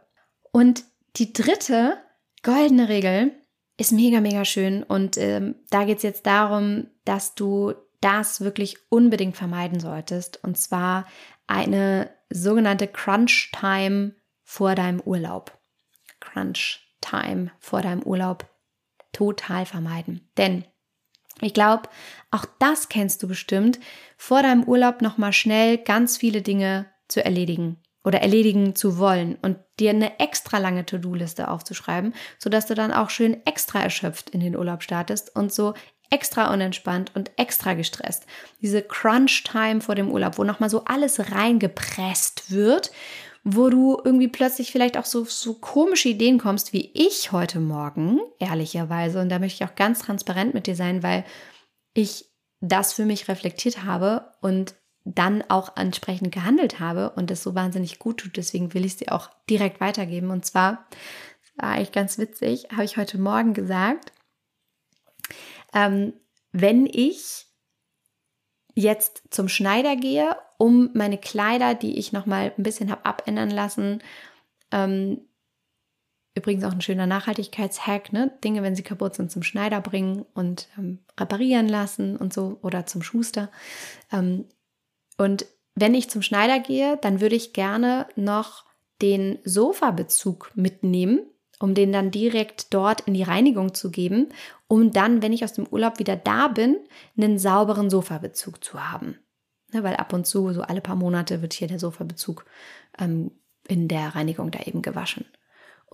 Und 0.52 0.84
die 1.18 1.34
dritte 1.34 1.98
goldene 2.42 2.90
Regel 2.90 3.32
ist 3.78 3.92
mega, 3.92 4.22
mega 4.22 4.44
schön. 4.44 4.82
Und 4.82 5.18
ähm, 5.18 5.56
da 5.70 5.86
geht 5.86 5.98
es 5.98 6.04
jetzt 6.04 6.26
darum, 6.26 6.88
dass 7.04 7.36
du 7.36 7.76
das 8.06 8.40
wirklich 8.40 8.78
unbedingt 8.90 9.36
vermeiden 9.36 9.80
solltest. 9.80 10.44
Und 10.44 10.60
zwar 10.60 11.08
eine 11.48 12.12
sogenannte 12.30 12.88
Crunch 12.88 13.52
Time 13.60 14.14
vor 14.44 14.76
deinem 14.76 15.02
Urlaub. 15.02 15.58
Crunch 16.20 16.82
Time 17.02 17.52
vor 17.58 17.82
deinem 17.82 18.04
Urlaub 18.04 18.48
total 19.12 19.66
vermeiden. 19.66 20.30
Denn 20.38 20.66
ich 21.42 21.56
glaube, 21.56 21.90
auch 22.30 22.46
das 22.60 22.90
kennst 22.90 23.24
du 23.24 23.28
bestimmt, 23.28 23.80
vor 24.18 24.44
deinem 24.44 24.66
Urlaub 24.66 25.02
nochmal 25.02 25.34
schnell 25.34 25.80
ganz 25.80 26.18
viele 26.18 26.44
Dinge 26.44 26.86
zu 27.08 27.26
erledigen 27.26 27.82
oder 28.04 28.22
erledigen 28.22 28.76
zu 28.76 29.00
wollen 29.00 29.36
und 29.42 29.58
dir 29.80 29.90
eine 29.90 30.20
extra 30.20 30.60
lange 30.60 30.86
To-Do-Liste 30.86 31.48
aufzuschreiben, 31.50 32.14
sodass 32.38 32.68
du 32.68 32.76
dann 32.76 32.94
auch 32.94 33.10
schön 33.10 33.44
extra 33.48 33.82
erschöpft 33.82 34.30
in 34.30 34.42
den 34.42 34.56
Urlaub 34.56 34.84
startest 34.84 35.36
und 35.36 35.52
so 35.52 35.74
extra 36.10 36.54
unentspannt 36.54 37.12
und 37.16 37.32
extra 37.38 37.74
gestresst. 37.74 38.26
Diese 38.62 38.82
Crunch-Time 38.82 39.82
vor 39.82 39.96
dem 39.96 40.12
Urlaub, 40.12 40.38
wo 40.38 40.44
nochmal 40.44 40.70
so 40.70 40.86
alles 40.86 41.32
reingepresst 41.32 42.52
wird, 42.52 42.92
wo 43.44 43.70
du 43.70 44.02
irgendwie 44.04 44.28
plötzlich 44.28 44.72
vielleicht 44.72 44.98
auch 44.98 45.06
so, 45.06 45.24
so 45.26 45.54
komische 45.54 46.10
Ideen 46.10 46.40
kommst, 46.40 46.74
wie 46.74 46.92
ich 46.94 47.32
heute 47.32 47.60
Morgen, 47.60 48.20
ehrlicherweise. 48.40 49.20
Und 49.22 49.30
da 49.30 49.40
möchte 49.40 49.64
ich 49.64 49.70
auch 49.70 49.76
ganz 49.76 50.00
transparent 50.00 50.54
mit 50.54 50.68
dir 50.68 50.76
sein, 50.76 51.04
weil 51.04 51.24
ich 51.94 52.26
das 52.60 52.94
für 52.94 53.06
mich 53.06 53.28
reflektiert 53.28 53.84
habe 53.84 54.32
und 54.42 54.76
dann 55.04 55.44
auch 55.50 55.78
entsprechend 55.78 56.34
gehandelt 56.34 56.80
habe 56.80 57.12
und 57.12 57.30
das 57.30 57.44
so 57.44 57.54
wahnsinnig 57.54 58.00
gut 58.00 58.18
tut. 58.18 58.38
Deswegen 58.38 58.74
will 58.74 58.86
ich 58.86 58.94
es 58.94 58.98
dir 58.98 59.12
auch 59.12 59.30
direkt 59.48 59.80
weitergeben. 59.80 60.32
Und 60.32 60.46
zwar, 60.46 60.88
war 61.58 61.70
eigentlich 61.70 61.92
ganz 61.92 62.18
witzig, 62.18 62.68
habe 62.72 62.84
ich 62.84 62.98
heute 62.98 63.18
Morgen 63.18 63.54
gesagt, 63.54 64.12
ähm, 65.76 66.14
wenn 66.52 66.88
ich 66.88 67.46
jetzt 68.74 69.24
zum 69.30 69.48
Schneider 69.48 69.96
gehe, 69.96 70.36
um 70.58 70.90
meine 70.94 71.18
Kleider, 71.18 71.76
die 71.76 72.00
ich 72.00 72.14
noch 72.14 72.26
mal 72.26 72.54
ein 72.58 72.64
bisschen 72.64 72.90
habe 72.90 73.06
abändern 73.06 73.50
lassen, 73.52 74.02
ähm, 74.72 75.22
übrigens 76.34 76.64
auch 76.64 76.72
ein 76.72 76.82
schöner 76.82 77.08
Nachhaltigkeitshack, 77.08 78.12
ne? 78.12 78.38
Dinge, 78.44 78.64
wenn 78.64 78.76
sie 78.76 78.84
kaputt 78.84 79.16
sind, 79.16 79.32
zum 79.32 79.44
Schneider 79.44 79.80
bringen 79.82 80.26
und 80.34 80.68
ähm, 80.78 81.00
reparieren 81.20 81.70
lassen 81.70 82.18
und 82.18 82.34
so 82.34 82.60
oder 82.62 82.86
zum 82.86 83.02
Schuster. 83.02 83.52
Ähm, 84.12 84.46
und 85.18 85.46
wenn 85.76 85.94
ich 85.94 86.10
zum 86.10 86.22
Schneider 86.22 86.60
gehe, 86.60 86.98
dann 86.98 87.22
würde 87.22 87.36
ich 87.36 87.54
gerne 87.54 88.08
noch 88.16 88.66
den 89.02 89.40
Sofabezug 89.44 90.52
mitnehmen, 90.56 91.26
um 91.66 91.74
den 91.74 91.92
dann 91.92 92.12
direkt 92.12 92.76
dort 92.76 93.02
in 93.02 93.16
die 93.16 93.24
Reinigung 93.24 93.74
zu 93.74 93.90
geben, 93.90 94.30
um 94.68 94.92
dann, 94.92 95.24
wenn 95.24 95.34
ich 95.34 95.44
aus 95.44 95.54
dem 95.54 95.66
Urlaub 95.66 95.98
wieder 95.98 96.16
da 96.16 96.48
bin, 96.48 96.78
einen 97.18 97.40
sauberen 97.40 97.90
Sofabezug 97.90 98.64
zu 98.64 98.88
haben. 98.88 99.18
Ja, 99.74 99.82
weil 99.82 99.96
ab 99.96 100.14
und 100.14 100.28
zu, 100.28 100.54
so 100.54 100.62
alle 100.62 100.80
paar 100.80 100.96
Monate, 100.96 101.42
wird 101.42 101.54
hier 101.54 101.68
der 101.68 101.80
Sofabezug 101.80 102.46
ähm, 103.00 103.32
in 103.68 103.88
der 103.88 104.14
Reinigung 104.14 104.52
da 104.52 104.60
eben 104.60 104.84
gewaschen. 104.84 105.26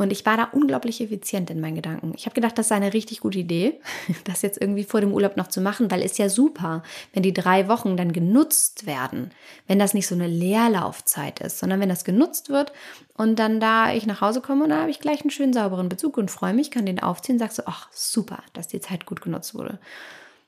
Und 0.02 0.12
ich 0.12 0.26
war 0.26 0.36
da 0.36 0.46
unglaublich 0.46 1.00
effizient 1.00 1.52
in 1.52 1.62
meinen 1.62 1.76
Gedanken. 1.76 2.14
Ich 2.16 2.26
habe 2.26 2.34
gedacht, 2.34 2.58
das 2.58 2.70
sei 2.70 2.76
eine 2.76 2.92
richtig 2.92 3.20
gute 3.20 3.38
Idee, 3.38 3.80
das 4.24 4.42
jetzt 4.42 4.60
irgendwie 4.60 4.84
vor 4.84 5.00
dem 5.00 5.14
Urlaub 5.14 5.38
noch 5.38 5.46
zu 5.46 5.62
machen, 5.62 5.92
weil 5.92 6.02
es 6.02 6.18
ja 6.18 6.28
super, 6.28 6.82
wenn 7.14 7.22
die 7.22 7.34
drei 7.34 7.68
Wochen 7.68 7.98
dann 7.98 8.12
genutzt 8.12 8.88
werden, 8.88 9.30
wenn 9.68 9.78
das 9.78 9.94
nicht 9.94 10.08
so 10.08 10.16
eine 10.16 10.26
Leerlaufzeit 10.26 11.40
ist, 11.42 11.60
sondern 11.60 11.80
wenn 11.80 11.90
das 11.90 12.04
genutzt 12.04 12.50
wird 12.50 12.74
und 13.14 13.38
dann 13.38 13.60
da 13.60 13.94
ich 13.94 14.08
nach 14.08 14.22
Hause 14.22 14.42
komme 14.42 14.64
und 14.64 14.72
da 14.72 14.82
habe 14.82 14.90
ich 14.90 15.00
gleich 15.02 15.22
einen 15.22 15.30
schönen 15.30 15.54
sauberen 15.54 15.88
Bezug 15.88 16.18
und 16.18 16.32
freue 16.32 16.56
mich, 16.56 16.72
kann 16.72 16.88
den 16.88 17.00
aufziehen, 17.00 17.38
sagst 17.38 17.58
so, 17.58 17.64
ach 17.68 17.88
super, 17.92 18.42
dass 18.54 18.68
die 18.68 18.80
Zeit 18.80 19.06
gut 19.06 19.22
genutzt 19.22 19.54
wurde. 19.54 19.78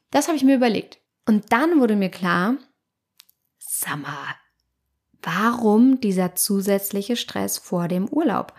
Das 0.10 0.30
habe 0.30 0.36
ich 0.36 0.44
mir 0.44 0.56
überlegt. 0.56 0.98
Und 1.28 1.52
dann 1.52 1.80
wurde 1.80 1.96
mir 1.96 2.10
klar, 2.10 2.58
mal, 3.98 4.36
warum 5.22 6.02
dieser 6.02 6.34
zusätzliche 6.34 7.16
Stress 7.16 7.60
vor 7.60 7.88
dem 7.88 8.10
Urlaub? 8.10 8.54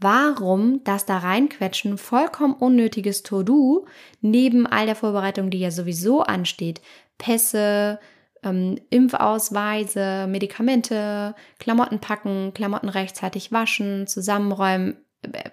Warum 0.00 0.82
das 0.84 1.06
da 1.06 1.18
reinquetschen 1.18 1.98
vollkommen 1.98 2.54
unnötiges 2.54 3.22
To-Do 3.22 3.86
neben 4.20 4.66
all 4.66 4.86
der 4.86 4.96
Vorbereitung, 4.96 5.50
die 5.50 5.60
ja 5.60 5.70
sowieso 5.70 6.22
ansteht. 6.22 6.80
Pässe, 7.18 7.98
ähm, 8.42 8.78
Impfausweise, 8.90 10.26
Medikamente, 10.28 11.34
Klamotten 11.58 11.98
packen, 12.00 12.52
Klamotten 12.54 12.88
rechtzeitig 12.88 13.50
waschen, 13.52 14.06
zusammenräumen. 14.06 14.98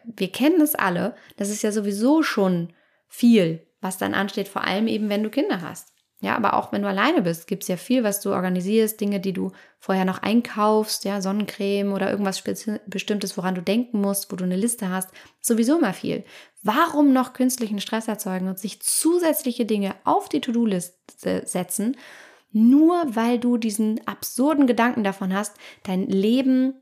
Wir 0.04 0.32
kennen 0.32 0.62
es 0.62 0.76
alle. 0.76 1.16
Das 1.38 1.50
ist 1.50 1.64
ja 1.64 1.72
sowieso 1.72 2.22
schon 2.22 2.74
viel, 3.08 3.66
was 3.82 3.98
dann 3.98 4.14
ansteht, 4.14 4.48
vor 4.48 4.64
allem 4.64 4.88
eben, 4.88 5.10
wenn 5.10 5.24
du 5.24 5.30
Kinder 5.30 5.62
hast. 5.62 5.95
Ja, 6.22 6.36
aber 6.38 6.54
auch 6.54 6.72
wenn 6.72 6.82
du 6.82 6.88
alleine 6.88 7.22
bist, 7.22 7.46
gibt 7.46 7.64
es 7.64 7.68
ja 7.68 7.78
viel, 7.78 8.04
was 8.04 8.22
du 8.22 8.32
organisierst, 8.32 9.00
Dinge, 9.00 9.20
die 9.20 9.34
du 9.34 9.52
vorher 9.80 10.06
noch 10.06 10.24
einkaufst, 10.24 11.04
ja, 11.04 11.22
Sonnencreme 11.22 11.94
oder 11.94 12.10
irgendwas 12.10 12.42
Bestimmtes, 12.88 13.38
woran 13.38 13.54
du 13.54 13.62
denken 13.62 14.00
musst, 14.00 14.32
wo 14.32 14.36
du 14.36 14.46
eine 14.46 14.56
Liste 14.56 14.90
hast, 14.90 15.10
sowieso 15.42 15.78
mal 15.78 15.94
viel. 15.94 16.24
Warum 16.64 17.14
noch 17.14 17.34
künstlichen 17.34 17.80
Stress 17.80 18.08
erzeugen 18.08 18.48
und 18.48 18.58
sich 18.58 18.82
zusätzliche 18.82 19.66
Dinge 19.66 19.94
auf 20.06 20.30
die 20.30 20.42
To-Do-Liste 20.42 21.44
setzen, 21.46 21.98
nur 22.52 23.04
weil 23.14 23.38
du 23.38 23.58
diesen 23.58 24.00
absurden 24.08 24.66
Gedanken 24.66 25.04
davon 25.04 25.34
hast, 25.34 25.58
dein 25.84 26.08
Leben 26.08 26.76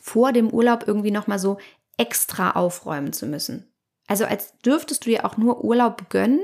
vor 0.00 0.32
dem 0.32 0.48
Urlaub 0.48 0.84
irgendwie 0.86 1.10
nochmal 1.10 1.40
so 1.40 1.58
extra 1.98 2.52
aufräumen 2.52 3.12
zu 3.12 3.26
müssen. 3.26 3.68
Also 4.06 4.24
als 4.24 4.56
dürftest 4.58 5.04
du 5.04 5.10
dir 5.10 5.26
auch 5.26 5.36
nur 5.36 5.64
Urlaub 5.64 6.08
gönnen, 6.08 6.40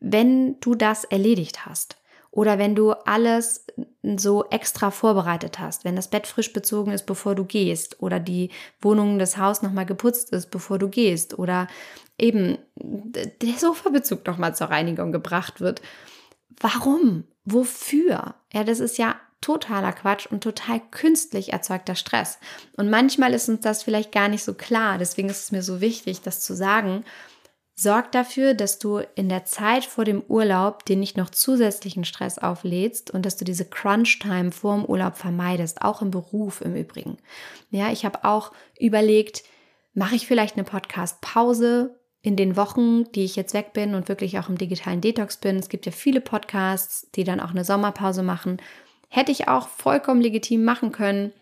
wenn 0.00 0.58
du 0.60 0.74
das 0.74 1.04
erledigt 1.04 1.66
hast 1.66 1.96
oder 2.30 2.58
wenn 2.58 2.74
du 2.74 2.92
alles 2.92 3.66
so 4.16 4.44
extra 4.50 4.90
vorbereitet 4.90 5.58
hast, 5.58 5.84
wenn 5.84 5.96
das 5.96 6.08
Bett 6.08 6.26
frisch 6.26 6.52
bezogen 6.52 6.92
ist, 6.92 7.06
bevor 7.06 7.34
du 7.34 7.44
gehst 7.44 8.02
oder 8.02 8.20
die 8.20 8.50
Wohnung, 8.80 9.18
das 9.18 9.38
Haus 9.38 9.62
nochmal 9.62 9.86
geputzt 9.86 10.32
ist, 10.32 10.50
bevor 10.50 10.78
du 10.78 10.88
gehst 10.88 11.38
oder 11.38 11.66
eben 12.18 12.58
der 12.76 13.54
Sofabezug 13.56 14.26
nochmal 14.26 14.54
zur 14.54 14.68
Reinigung 14.68 15.12
gebracht 15.12 15.60
wird. 15.60 15.80
Warum? 16.60 17.24
Wofür? 17.44 18.34
Ja, 18.52 18.64
das 18.64 18.80
ist 18.80 18.98
ja 18.98 19.16
totaler 19.40 19.92
Quatsch 19.92 20.26
und 20.26 20.42
total 20.42 20.80
künstlich 20.90 21.52
erzeugter 21.52 21.94
Stress. 21.94 22.38
Und 22.76 22.90
manchmal 22.90 23.32
ist 23.32 23.48
uns 23.48 23.60
das 23.60 23.82
vielleicht 23.82 24.12
gar 24.12 24.28
nicht 24.28 24.42
so 24.44 24.54
klar. 24.54 24.98
Deswegen 24.98 25.28
ist 25.28 25.44
es 25.44 25.52
mir 25.52 25.62
so 25.62 25.80
wichtig, 25.80 26.20
das 26.22 26.40
zu 26.40 26.54
sagen, 26.54 27.04
Sorg 27.78 28.10
dafür, 28.10 28.54
dass 28.54 28.78
du 28.78 29.02
in 29.16 29.28
der 29.28 29.44
Zeit 29.44 29.84
vor 29.84 30.06
dem 30.06 30.22
Urlaub 30.28 30.86
dir 30.86 30.96
nicht 30.96 31.18
noch 31.18 31.28
zusätzlichen 31.28 32.06
Stress 32.06 32.38
auflädst 32.38 33.10
und 33.10 33.26
dass 33.26 33.36
du 33.36 33.44
diese 33.44 33.66
Crunch-Time 33.66 34.50
vor 34.50 34.76
dem 34.76 34.86
Urlaub 34.86 35.18
vermeidest, 35.18 35.82
auch 35.82 36.00
im 36.00 36.10
Beruf 36.10 36.62
im 36.62 36.74
Übrigen. 36.74 37.18
Ja, 37.70 37.92
ich 37.92 38.06
habe 38.06 38.24
auch 38.24 38.52
überlegt, 38.80 39.44
mache 39.92 40.14
ich 40.16 40.26
vielleicht 40.26 40.56
eine 40.56 40.64
Podcast-Pause 40.64 41.98
in 42.22 42.36
den 42.36 42.56
Wochen, 42.56 43.04
die 43.12 43.24
ich 43.24 43.36
jetzt 43.36 43.52
weg 43.52 43.74
bin 43.74 43.94
und 43.94 44.08
wirklich 44.08 44.38
auch 44.38 44.48
im 44.48 44.56
digitalen 44.56 45.02
Detox 45.02 45.36
bin. 45.36 45.56
Es 45.56 45.68
gibt 45.68 45.84
ja 45.84 45.92
viele 45.92 46.22
Podcasts, 46.22 47.10
die 47.14 47.24
dann 47.24 47.40
auch 47.40 47.50
eine 47.50 47.64
Sommerpause 47.64 48.22
machen. 48.22 48.56
Hätte 49.10 49.32
ich 49.32 49.48
auch 49.48 49.68
vollkommen 49.68 50.22
legitim 50.22 50.64
machen 50.64 50.92
können. 50.92 51.32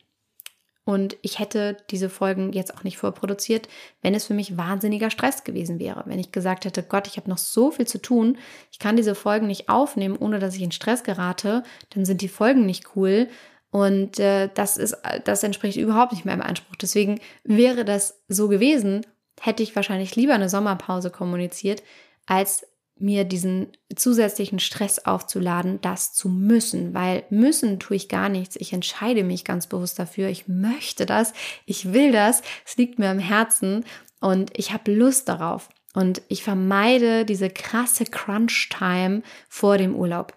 Und 0.85 1.17
ich 1.23 1.39
hätte 1.39 1.79
diese 1.91 2.11
Folgen 2.11 2.53
jetzt 2.53 2.75
auch 2.75 2.85
nicht 2.85 2.99
vorproduziert, 2.99 3.69
wenn 4.03 4.15
es 4.15 4.27
für 4.27 4.35
mich 4.35 4.59
wahnsinniger 4.59 5.11
Stress 5.11 5.43
gewesen 5.43 5.79
wäre. 5.79 6.03
Wenn 6.07 6.19
ich 6.19 6.31
gesagt 6.31 6.67
hätte, 6.67 6.83
Gott, 6.83 7.07
ich 7.07 7.17
habe 7.17 7.31
noch 7.31 7.39
so 7.39 7.71
viel 7.71 7.87
zu 7.87 8.01
tun, 8.01 8.37
ich 8.71 8.79
kann 8.79 8.97
diese 8.97 9.15
Folgen 9.15 9.47
nicht 9.47 9.71
aufnehmen, 9.71 10.17
ohne 10.19 10.39
dass 10.39 10.55
ich 10.55 10.63
in 10.63 10.73
Stress 10.73 11.03
gerate, 11.03 11.63
dann 11.91 12.05
sind 12.05 12.21
die 12.21 12.29
Folgen 12.29 12.67
nicht 12.67 12.97
cool. 12.97 13.29
Und 13.71 14.21
äh, 14.21 14.51
das 14.55 14.77
ist, 14.77 14.97
das 15.25 15.43
entspricht 15.43 15.79
überhaupt 15.79 16.13
nicht 16.13 16.27
meinem 16.27 16.43
Anspruch. 16.43 16.77
Deswegen 16.77 17.19
wäre 17.45 17.85
das 17.87 18.23
so 18.29 18.49
gewesen, 18.49 19.07
hätte 19.41 19.63
ich 19.63 19.75
wahrscheinlich 19.75 20.15
lieber 20.17 20.35
eine 20.35 20.51
Sommerpause 20.51 21.11
kommuniziert, 21.11 21.83
als 22.27 22.67
mir 22.97 23.25
diesen 23.25 23.69
zusätzlichen 23.95 24.61
Stress 24.61 25.01
aufzuladen, 25.01 25.81
das 25.81 26.13
zu 26.13 26.29
müssen, 26.29 26.95
weil 26.95 27.25
müssen 27.29 27.81
tue 27.81 27.97
ich 27.97 28.09
gar 28.09 28.29
nichts. 28.29 28.57
Ich 28.57 28.73
entscheide 28.73 29.25
mich 29.25 29.45
ganz 29.45 29.67
bewusst 29.67 29.99
dafür. 29.99 30.29
Ich 30.29 30.47
möchte 30.47 31.05
das, 31.05 31.33
ich 31.67 31.93
will 31.93 32.13
das, 32.13 32.43
es 32.65 32.77
liegt 32.77 32.99
mir 32.99 33.09
am 33.09 33.19
Herzen 33.19 33.85
und 34.21 34.57
ich 34.57 34.73
habe 34.73 34.93
Lust 34.93 35.29
darauf. 35.29 35.69
Und 35.93 36.23
ich 36.29 36.43
vermeide 36.43 37.25
diese 37.25 37.51
krasse 37.51 38.05
Crunch-Time 38.05 39.23
vor 39.49 39.79
dem 39.79 39.95
Urlaub. 39.95 40.37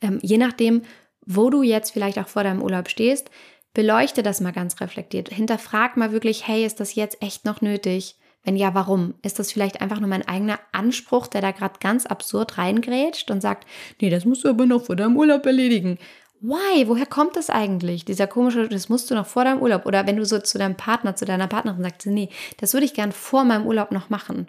Ähm, 0.00 0.18
je 0.22 0.38
nachdem, 0.38 0.82
wo 1.24 1.50
du 1.50 1.62
jetzt 1.62 1.90
vielleicht 1.90 2.18
auch 2.18 2.28
vor 2.28 2.42
deinem 2.42 2.62
Urlaub 2.62 2.88
stehst, 2.88 3.30
beleuchte 3.74 4.22
das 4.22 4.40
mal 4.40 4.52
ganz 4.52 4.80
reflektiert. 4.80 5.28
Hinterfrag 5.28 5.96
mal 5.96 6.12
wirklich, 6.12 6.46
hey, 6.46 6.64
ist 6.64 6.80
das 6.80 6.94
jetzt 6.94 7.22
echt 7.22 7.44
noch 7.44 7.60
nötig? 7.60 8.16
Wenn 8.44 8.56
ja, 8.56 8.74
warum? 8.74 9.14
Ist 9.22 9.38
das 9.38 9.52
vielleicht 9.52 9.80
einfach 9.80 10.00
nur 10.00 10.08
mein 10.08 10.26
eigener 10.26 10.58
Anspruch, 10.72 11.28
der 11.28 11.40
da 11.40 11.52
gerade 11.52 11.78
ganz 11.80 12.06
absurd 12.06 12.58
reingrätscht 12.58 13.30
und 13.30 13.40
sagt, 13.40 13.68
nee, 14.00 14.10
das 14.10 14.24
musst 14.24 14.44
du 14.44 14.48
aber 14.48 14.66
noch 14.66 14.84
vor 14.84 14.96
deinem 14.96 15.16
Urlaub 15.16 15.46
erledigen? 15.46 15.98
Why? 16.40 16.88
Woher 16.88 17.06
kommt 17.06 17.36
das 17.36 17.50
eigentlich? 17.50 18.04
Dieser 18.04 18.26
komische, 18.26 18.68
das 18.68 18.88
musst 18.88 19.08
du 19.10 19.14
noch 19.14 19.26
vor 19.26 19.44
deinem 19.44 19.62
Urlaub. 19.62 19.86
Oder 19.86 20.08
wenn 20.08 20.16
du 20.16 20.24
so 20.24 20.40
zu 20.40 20.58
deinem 20.58 20.76
Partner, 20.76 21.14
zu 21.14 21.24
deiner 21.24 21.46
Partnerin 21.46 21.82
sagst, 21.82 22.06
nee, 22.06 22.30
das 22.56 22.72
würde 22.72 22.84
ich 22.84 22.94
gern 22.94 23.12
vor 23.12 23.44
meinem 23.44 23.64
Urlaub 23.64 23.92
noch 23.92 24.10
machen. 24.10 24.48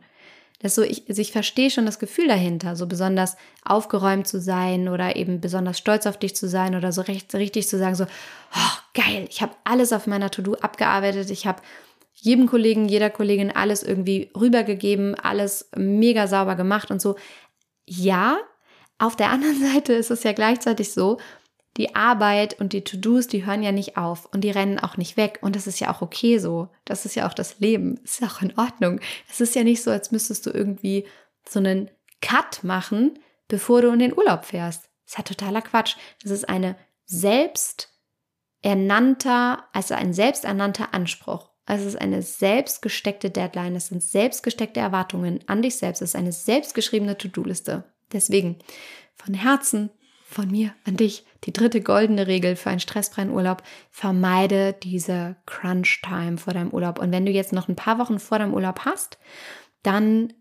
Das 0.63 0.75
so, 0.75 0.81
ich, 0.81 1.03
also 1.09 1.21
ich 1.21 1.33
verstehe 1.33 1.69
schon 1.69 1.85
das 1.85 1.99
Gefühl 1.99 2.27
dahinter, 2.27 2.77
so 2.77 2.87
besonders 2.87 3.35
aufgeräumt 3.65 4.27
zu 4.27 4.39
sein 4.39 4.87
oder 4.87 5.17
eben 5.17 5.41
besonders 5.41 5.77
stolz 5.77 6.07
auf 6.07 6.17
dich 6.17 6.37
zu 6.37 6.47
sein 6.47 6.73
oder 6.73 6.93
so 6.93 7.01
recht, 7.01 7.35
richtig 7.35 7.67
zu 7.67 7.77
sagen, 7.77 7.95
so, 7.95 8.05
oh, 8.05 8.77
geil, 8.93 9.27
ich 9.29 9.41
habe 9.41 9.53
alles 9.65 9.91
auf 9.91 10.07
meiner 10.07 10.31
To-Do 10.31 10.55
abgearbeitet, 10.55 11.29
ich 11.31 11.45
habe 11.45 11.61
jedem 12.23 12.47
Kollegen, 12.47 12.87
jeder 12.87 13.09
Kollegin 13.09 13.51
alles 13.51 13.83
irgendwie 13.83 14.31
rübergegeben, 14.39 15.13
alles 15.15 15.69
mega 15.75 16.27
sauber 16.27 16.55
gemacht 16.55 16.89
und 16.89 17.01
so. 17.01 17.17
Ja, 17.85 18.37
auf 18.97 19.17
der 19.17 19.29
anderen 19.29 19.59
Seite 19.73 19.91
ist 19.91 20.09
es 20.09 20.23
ja 20.23 20.31
gleichzeitig 20.31 20.93
so, 20.93 21.17
die 21.75 21.95
Arbeit 21.95 22.61
und 22.61 22.71
die 22.71 22.85
To-Dos, 22.85 23.27
die 23.27 23.45
hören 23.45 23.61
ja 23.61 23.73
nicht 23.73 23.97
auf 23.97 24.29
und 24.31 24.39
die 24.41 24.51
rennen 24.51 24.79
auch 24.79 24.95
nicht 24.95 25.17
weg. 25.17 25.39
Und 25.41 25.57
das 25.57 25.67
ist 25.67 25.81
ja 25.81 25.93
auch 25.93 26.01
okay 26.01 26.37
so. 26.37 26.69
Das 26.85 27.05
ist 27.05 27.15
ja 27.15 27.27
auch 27.27 27.33
das 27.33 27.59
Leben. 27.59 27.99
Das 28.03 28.21
ist 28.21 28.23
auch 28.23 28.41
in 28.41 28.57
Ordnung. 28.57 29.01
Es 29.29 29.41
ist 29.41 29.53
ja 29.53 29.65
nicht 29.65 29.83
so, 29.83 29.91
als 29.91 30.11
müsstest 30.11 30.45
du 30.45 30.51
irgendwie 30.51 31.05
so 31.49 31.59
einen 31.59 31.91
Cut 32.21 32.63
machen, 32.63 33.19
bevor 33.49 33.81
du 33.81 33.89
in 33.89 33.99
den 33.99 34.17
Urlaub 34.17 34.45
fährst. 34.45 34.85
Das 35.03 35.13
ist 35.13 35.17
ja 35.17 35.23
totaler 35.23 35.61
Quatsch. 35.61 35.97
Das 36.21 36.31
ist 36.31 36.47
eine 36.47 36.77
selbsternannter, 37.05 39.67
also 39.73 39.93
ein 39.93 40.13
selbsternannter 40.13 40.93
Anspruch. 40.93 41.52
Also 41.65 41.87
es 41.87 41.93
ist 41.93 42.01
eine 42.01 42.21
selbstgesteckte 42.21 43.29
Deadline, 43.29 43.75
es 43.75 43.87
sind 43.87 44.03
selbstgesteckte 44.03 44.79
Erwartungen 44.79 45.39
an 45.47 45.61
dich 45.61 45.77
selbst, 45.77 46.01
es 46.01 46.11
ist 46.11 46.15
eine 46.15 46.33
selbstgeschriebene 46.33 47.17
To-Do-Liste. 47.17 47.85
Deswegen 48.11 48.57
von 49.15 49.33
Herzen, 49.33 49.89
von 50.25 50.49
mir 50.49 50.73
an 50.85 50.97
dich, 50.97 51.25
die 51.45 51.53
dritte 51.53 51.81
goldene 51.81 52.27
Regel 52.27 52.55
für 52.55 52.69
einen 52.69 52.79
stressfreien 52.79 53.31
Urlaub, 53.31 53.63
vermeide 53.91 54.73
diese 54.73 55.37
Crunch-Time 55.45 56.37
vor 56.37 56.53
deinem 56.53 56.71
Urlaub. 56.71 56.99
Und 56.99 57.11
wenn 57.11 57.25
du 57.25 57.31
jetzt 57.31 57.53
noch 57.53 57.69
ein 57.69 57.75
paar 57.75 57.99
Wochen 57.99 58.19
vor 58.19 58.39
deinem 58.39 58.53
Urlaub 58.53 58.79
hast, 58.79 59.17
dann 59.83 60.33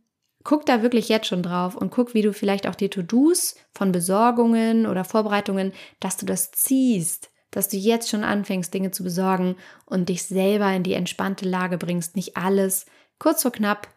guck 0.45 0.67
da 0.67 0.83
wirklich 0.83 1.09
jetzt 1.09 1.27
schon 1.27 1.43
drauf 1.43 1.77
und 1.77 1.91
guck, 1.91 2.15
wie 2.15 2.23
du 2.23 2.33
vielleicht 2.33 2.67
auch 2.67 2.75
die 2.75 2.89
To-Dos 2.89 3.57
von 3.73 3.93
Besorgungen 3.93 4.87
oder 4.87 5.05
Vorbereitungen, 5.05 5.73
dass 6.01 6.17
du 6.17 6.27
das 6.27 6.51
ziehst, 6.51 7.32
dass 7.53 7.69
du 7.69 7.77
jetzt 7.77 8.11
schon 8.11 8.25
anfängst, 8.25 8.75
Dinge 8.75 8.91
zu 8.91 9.05
besorgen 9.05 9.57
und 9.87 10.09
dich 10.09 10.25
selber 10.25 10.73
in 10.73 10.83
die 10.83 10.95
entspannte 10.95 11.49
Lage 11.49 11.79
bringst. 11.79 12.17
Nicht 12.17 12.37
alles 12.37 12.87
kurz 13.21 13.43
vor 13.43 13.53
knapp, 13.53 13.89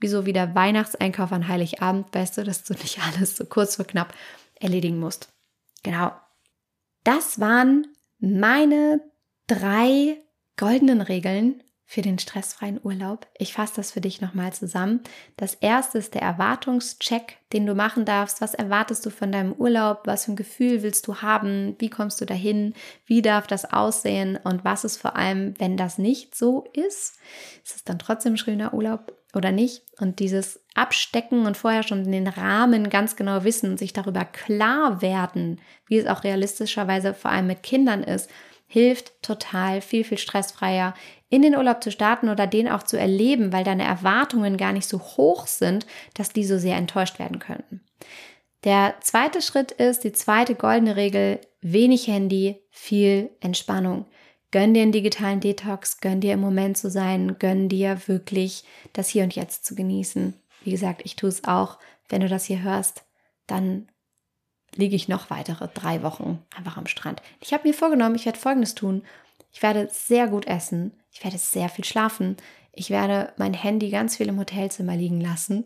wie 0.00 0.08
so 0.08 0.26
wie 0.26 0.34
der 0.34 0.54
Weihnachtseinkauf 0.54 1.32
an 1.32 1.48
Heiligabend, 1.48 2.14
weißt 2.14 2.36
du, 2.36 2.44
dass 2.44 2.64
du 2.64 2.74
nicht 2.74 3.00
alles 3.16 3.36
so 3.36 3.46
kurz 3.46 3.76
vor 3.76 3.86
knapp 3.86 4.12
erledigen 4.60 5.00
musst. 5.00 5.32
Genau. 5.82 6.12
Das 7.04 7.40
waren 7.40 7.86
meine 8.18 9.00
drei 9.46 10.18
goldenen 10.56 11.00
Regeln 11.00 11.62
für 11.86 12.02
den 12.02 12.18
stressfreien 12.18 12.80
Urlaub. 12.82 13.26
Ich 13.38 13.52
fasse 13.52 13.74
das 13.76 13.92
für 13.92 14.00
dich 14.00 14.20
nochmal 14.20 14.52
zusammen. 14.52 15.00
Das 15.36 15.54
erste 15.54 15.98
ist 15.98 16.14
der 16.14 16.22
Erwartungscheck, 16.22 17.36
den 17.52 17.66
du 17.66 17.74
machen 17.74 18.04
darfst. 18.04 18.40
Was 18.40 18.54
erwartest 18.54 19.04
du 19.04 19.10
von 19.10 19.30
deinem 19.30 19.52
Urlaub? 19.52 20.02
Was 20.06 20.24
für 20.24 20.32
ein 20.32 20.36
Gefühl 20.36 20.82
willst 20.82 21.06
du 21.06 21.16
haben? 21.16 21.76
Wie 21.78 21.90
kommst 21.90 22.20
du 22.20 22.24
dahin? 22.24 22.74
Wie 23.04 23.22
darf 23.22 23.46
das 23.46 23.70
aussehen? 23.70 24.38
Und 24.42 24.64
was 24.64 24.84
ist 24.84 24.96
vor 24.96 25.14
allem, 25.14 25.54
wenn 25.58 25.76
das 25.76 25.98
nicht 25.98 26.34
so 26.34 26.64
ist? 26.72 27.18
Ist 27.64 27.76
es 27.76 27.84
dann 27.84 27.98
trotzdem 27.98 28.34
ein 28.34 28.38
schöner 28.38 28.72
Urlaub 28.72 29.12
oder 29.34 29.52
nicht? 29.52 29.82
Und 30.00 30.20
dieses 30.20 30.60
Abstecken 30.74 31.46
und 31.46 31.56
vorher 31.56 31.82
schon 31.82 32.10
den 32.10 32.28
Rahmen 32.28 32.88
ganz 32.88 33.14
genau 33.14 33.44
wissen 33.44 33.70
und 33.70 33.78
sich 33.78 33.92
darüber 33.92 34.24
klar 34.24 35.02
werden, 35.02 35.60
wie 35.86 35.98
es 35.98 36.06
auch 36.06 36.24
realistischerweise 36.24 37.12
vor 37.14 37.30
allem 37.30 37.46
mit 37.46 37.62
Kindern 37.62 38.02
ist, 38.02 38.30
hilft 38.66 39.22
total 39.22 39.80
viel, 39.80 40.04
viel 40.04 40.18
stressfreier 40.18 40.94
in 41.28 41.42
den 41.42 41.56
Urlaub 41.56 41.82
zu 41.82 41.90
starten 41.90 42.28
oder 42.28 42.46
den 42.46 42.68
auch 42.68 42.82
zu 42.82 42.98
erleben, 42.98 43.52
weil 43.52 43.64
deine 43.64 43.84
Erwartungen 43.84 44.56
gar 44.56 44.72
nicht 44.72 44.88
so 44.88 45.00
hoch 45.00 45.46
sind, 45.46 45.86
dass 46.14 46.30
die 46.30 46.44
so 46.44 46.58
sehr 46.58 46.76
enttäuscht 46.76 47.18
werden 47.18 47.38
könnten. 47.38 47.80
Der 48.64 48.94
zweite 49.00 49.42
Schritt 49.42 49.72
ist 49.72 50.04
die 50.04 50.12
zweite 50.12 50.54
goldene 50.54 50.96
Regel, 50.96 51.40
wenig 51.60 52.06
Handy, 52.08 52.62
viel 52.70 53.30
Entspannung. 53.40 54.06
Gönn 54.52 54.72
dir 54.72 54.82
einen 54.82 54.92
digitalen 54.92 55.40
Detox, 55.40 56.00
gönn 56.00 56.20
dir 56.20 56.32
im 56.32 56.40
Moment 56.40 56.78
zu 56.78 56.88
sein, 56.88 57.36
gönn 57.38 57.68
dir 57.68 58.00
wirklich 58.06 58.64
das 58.92 59.08
Hier 59.08 59.24
und 59.24 59.34
Jetzt 59.34 59.64
zu 59.66 59.74
genießen. 59.74 60.34
Wie 60.62 60.70
gesagt, 60.70 61.02
ich 61.04 61.16
tue 61.16 61.28
es 61.28 61.44
auch. 61.44 61.78
Wenn 62.08 62.20
du 62.20 62.28
das 62.28 62.44
hier 62.44 62.62
hörst, 62.62 63.04
dann 63.46 63.88
liege 64.76 64.96
ich 64.96 65.08
noch 65.08 65.30
weitere 65.30 65.68
drei 65.72 66.02
Wochen 66.02 66.42
einfach 66.56 66.76
am 66.76 66.86
Strand. 66.86 67.22
Ich 67.40 67.52
habe 67.52 67.68
mir 67.68 67.74
vorgenommen, 67.74 68.14
ich 68.14 68.26
werde 68.26 68.38
Folgendes 68.38 68.74
tun. 68.74 69.02
Ich 69.52 69.62
werde 69.62 69.88
sehr 69.90 70.26
gut 70.26 70.46
essen. 70.46 70.92
Ich 71.12 71.22
werde 71.22 71.38
sehr 71.38 71.68
viel 71.68 71.84
schlafen. 71.84 72.36
Ich 72.72 72.90
werde 72.90 73.32
mein 73.36 73.54
Handy 73.54 73.90
ganz 73.90 74.16
viel 74.16 74.28
im 74.28 74.38
Hotelzimmer 74.38 74.96
liegen 74.96 75.20
lassen 75.20 75.64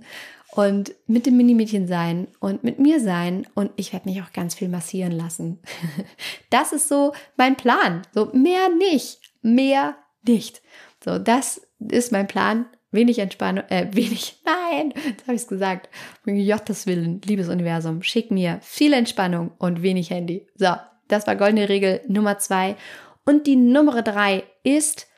und 0.51 0.95
mit 1.07 1.27
dem 1.27 1.37
Minimädchen 1.37 1.87
sein 1.87 2.29
und 2.41 2.65
mit 2.65 2.79
mir 2.79 3.01
sein 3.01 3.47
und 3.55 3.71
ich 3.77 3.93
werde 3.93 4.09
mich 4.09 4.21
auch 4.23 4.33
ganz 4.33 4.55
viel 4.55 4.69
massieren 4.69 5.13
lassen. 5.13 5.61
Das 6.51 6.73
ist 6.73 6.89
so 6.89 7.13
mein 7.37 7.57
Plan. 7.57 8.03
So 8.13 8.27
mehr 8.33 8.69
nicht, 8.71 9.21
mehr 9.43 9.97
nicht. 10.23 10.63
So, 11.05 11.19
das 11.19 11.61
ist 11.79 12.11
mein 12.11 12.27
Plan. 12.27 12.67
Wenig 12.91 13.19
Entspannung, 13.19 13.65
äh, 13.69 13.89
wenig, 13.93 14.41
nein, 14.45 14.93
jetzt 15.05 15.23
habe 15.23 15.35
ich 15.35 15.43
es 15.43 15.49
gesagt. 15.49 15.89
Um 16.27 16.47
Gottes 16.47 16.87
Willen, 16.87 17.21
liebes 17.23 17.49
Universum, 17.49 18.03
schick 18.03 18.31
mir 18.31 18.59
viel 18.63 18.93
Entspannung 18.93 19.53
und 19.59 19.83
wenig 19.83 20.11
Handy. 20.11 20.47
So, 20.55 20.75
das 21.09 21.27
war 21.27 21.37
goldene 21.37 21.69
Regel 21.69 22.01
Nummer 22.09 22.39
zwei. 22.39 22.77
Und 23.25 23.47
die 23.47 23.57
Nummer 23.57 24.03
drei 24.03 24.45
ist, 24.63 25.09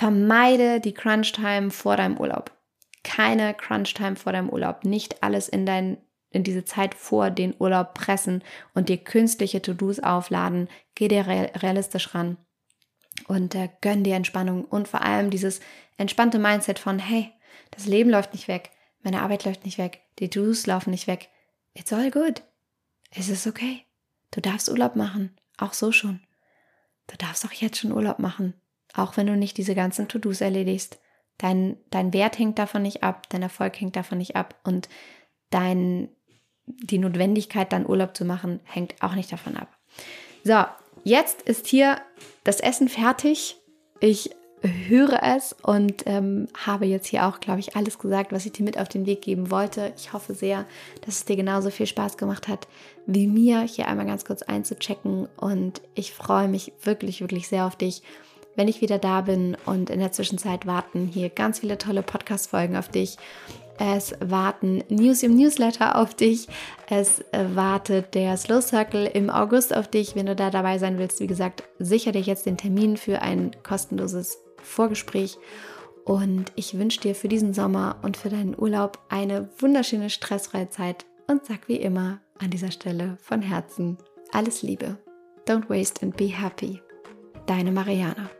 Vermeide 0.00 0.80
die 0.80 0.94
Crunch-Time 0.94 1.70
vor 1.70 1.98
deinem 1.98 2.16
Urlaub. 2.16 2.52
Keine 3.04 3.52
Crunch-Time 3.52 4.16
vor 4.16 4.32
deinem 4.32 4.48
Urlaub. 4.48 4.86
Nicht 4.86 5.22
alles 5.22 5.46
in 5.46 5.66
dein 5.66 5.98
in 6.30 6.42
diese 6.42 6.64
Zeit 6.64 6.94
vor 6.94 7.30
den 7.30 7.54
Urlaub 7.58 7.92
pressen 7.92 8.42
und 8.72 8.88
dir 8.88 8.96
künstliche 8.96 9.60
To-Dos 9.60 10.00
aufladen. 10.00 10.68
Geh 10.94 11.08
dir 11.08 11.26
realistisch 11.26 12.14
ran 12.14 12.38
und 13.28 13.54
äh, 13.54 13.68
gönn 13.82 14.04
dir 14.04 14.14
Entspannung 14.14 14.64
und 14.64 14.88
vor 14.88 15.02
allem 15.02 15.28
dieses 15.28 15.60
entspannte 16.00 16.38
Mindset 16.38 16.78
von, 16.78 16.98
hey, 16.98 17.30
das 17.70 17.86
Leben 17.86 18.10
läuft 18.10 18.32
nicht 18.32 18.48
weg, 18.48 18.70
meine 19.02 19.20
Arbeit 19.20 19.44
läuft 19.44 19.64
nicht 19.64 19.78
weg, 19.78 20.00
die 20.18 20.30
To-Dos 20.30 20.66
laufen 20.66 20.90
nicht 20.90 21.06
weg. 21.06 21.28
It's 21.74 21.92
all 21.92 22.10
good. 22.10 22.42
Es 23.10 23.28
ist 23.28 23.46
okay. 23.46 23.84
Du 24.30 24.40
darfst 24.40 24.68
Urlaub 24.68 24.96
machen, 24.96 25.36
auch 25.58 25.72
so 25.72 25.92
schon. 25.92 26.20
Du 27.06 27.16
darfst 27.16 27.44
auch 27.44 27.52
jetzt 27.52 27.78
schon 27.78 27.92
Urlaub 27.92 28.18
machen. 28.18 28.54
Auch 28.94 29.16
wenn 29.16 29.26
du 29.26 29.36
nicht 29.36 29.56
diese 29.56 29.74
ganzen 29.74 30.08
To-Dos 30.08 30.40
erledigst. 30.40 30.98
Dein, 31.38 31.76
dein 31.90 32.12
Wert 32.12 32.38
hängt 32.38 32.58
davon 32.58 32.82
nicht 32.82 33.02
ab, 33.02 33.28
dein 33.30 33.42
Erfolg 33.42 33.80
hängt 33.80 33.96
davon 33.96 34.18
nicht 34.18 34.36
ab 34.36 34.58
und 34.64 34.88
dein, 35.50 36.08
die 36.66 36.98
Notwendigkeit, 36.98 37.72
dann 37.72 37.86
Urlaub 37.86 38.16
zu 38.16 38.24
machen, 38.24 38.60
hängt 38.64 39.02
auch 39.02 39.14
nicht 39.14 39.32
davon 39.32 39.56
ab. 39.56 39.76
So, 40.44 40.64
jetzt 41.04 41.42
ist 41.42 41.66
hier 41.66 42.00
das 42.44 42.60
Essen 42.60 42.88
fertig. 42.88 43.56
Ich 44.00 44.30
höre 44.62 45.22
es 45.22 45.54
und 45.62 46.04
ähm, 46.06 46.48
habe 46.54 46.86
jetzt 46.86 47.06
hier 47.06 47.26
auch, 47.26 47.40
glaube 47.40 47.60
ich, 47.60 47.76
alles 47.76 47.98
gesagt, 47.98 48.32
was 48.32 48.46
ich 48.46 48.52
dir 48.52 48.64
mit 48.64 48.78
auf 48.78 48.88
den 48.88 49.06
Weg 49.06 49.22
geben 49.22 49.50
wollte. 49.50 49.92
Ich 49.96 50.12
hoffe 50.12 50.34
sehr, 50.34 50.66
dass 51.04 51.16
es 51.16 51.24
dir 51.24 51.36
genauso 51.36 51.70
viel 51.70 51.86
Spaß 51.86 52.16
gemacht 52.16 52.48
hat 52.48 52.68
wie 53.06 53.26
mir, 53.26 53.62
hier 53.62 53.88
einmal 53.88 54.06
ganz 54.06 54.24
kurz 54.24 54.42
einzuchecken 54.42 55.28
und 55.36 55.80
ich 55.94 56.12
freue 56.12 56.48
mich 56.48 56.72
wirklich, 56.82 57.20
wirklich 57.20 57.48
sehr 57.48 57.66
auf 57.66 57.76
dich 57.76 58.02
wenn 58.56 58.68
ich 58.68 58.80
wieder 58.80 58.98
da 58.98 59.22
bin. 59.22 59.56
Und 59.64 59.90
in 59.90 60.00
der 60.00 60.12
Zwischenzeit 60.12 60.66
warten 60.66 61.06
hier 61.06 61.30
ganz 61.30 61.60
viele 61.60 61.78
tolle 61.78 62.02
Podcast-Folgen 62.02 62.76
auf 62.76 62.88
dich. 62.88 63.16
Es 63.78 64.12
warten 64.20 64.84
News 64.90 65.22
im 65.22 65.34
Newsletter 65.34 65.96
auf 65.96 66.14
dich. 66.14 66.48
Es 66.90 67.24
wartet 67.32 68.14
der 68.14 68.36
Slow 68.36 68.60
Circle 68.60 69.06
im 69.06 69.30
August 69.30 69.74
auf 69.74 69.88
dich. 69.88 70.14
Wenn 70.14 70.26
du 70.26 70.36
da 70.36 70.50
dabei 70.50 70.76
sein 70.76 70.98
willst, 70.98 71.20
wie 71.20 71.26
gesagt, 71.26 71.62
sicher 71.78 72.12
dir 72.12 72.20
jetzt 72.20 72.44
den 72.44 72.58
Termin 72.58 72.98
für 72.98 73.22
ein 73.22 73.52
kostenloses 73.62 74.38
Vorgespräch. 74.62 75.38
Und 76.04 76.52
ich 76.56 76.78
wünsche 76.78 77.00
dir 77.00 77.14
für 77.14 77.28
diesen 77.28 77.54
Sommer 77.54 77.98
und 78.02 78.16
für 78.16 78.30
deinen 78.30 78.58
Urlaub 78.58 78.98
eine 79.08 79.48
wunderschöne 79.58 80.10
stressfreie 80.10 80.70
Zeit 80.70 81.06
und 81.26 81.44
sag 81.44 81.68
wie 81.68 81.76
immer 81.76 82.20
an 82.38 82.50
dieser 82.50 82.70
Stelle 82.70 83.18
von 83.22 83.42
Herzen 83.42 83.98
alles 84.32 84.62
Liebe. 84.62 84.96
Don't 85.46 85.68
waste 85.68 86.02
and 86.02 86.16
be 86.16 86.26
happy. 86.26 86.80
Deine 87.46 87.72
Mariana. 87.72 88.30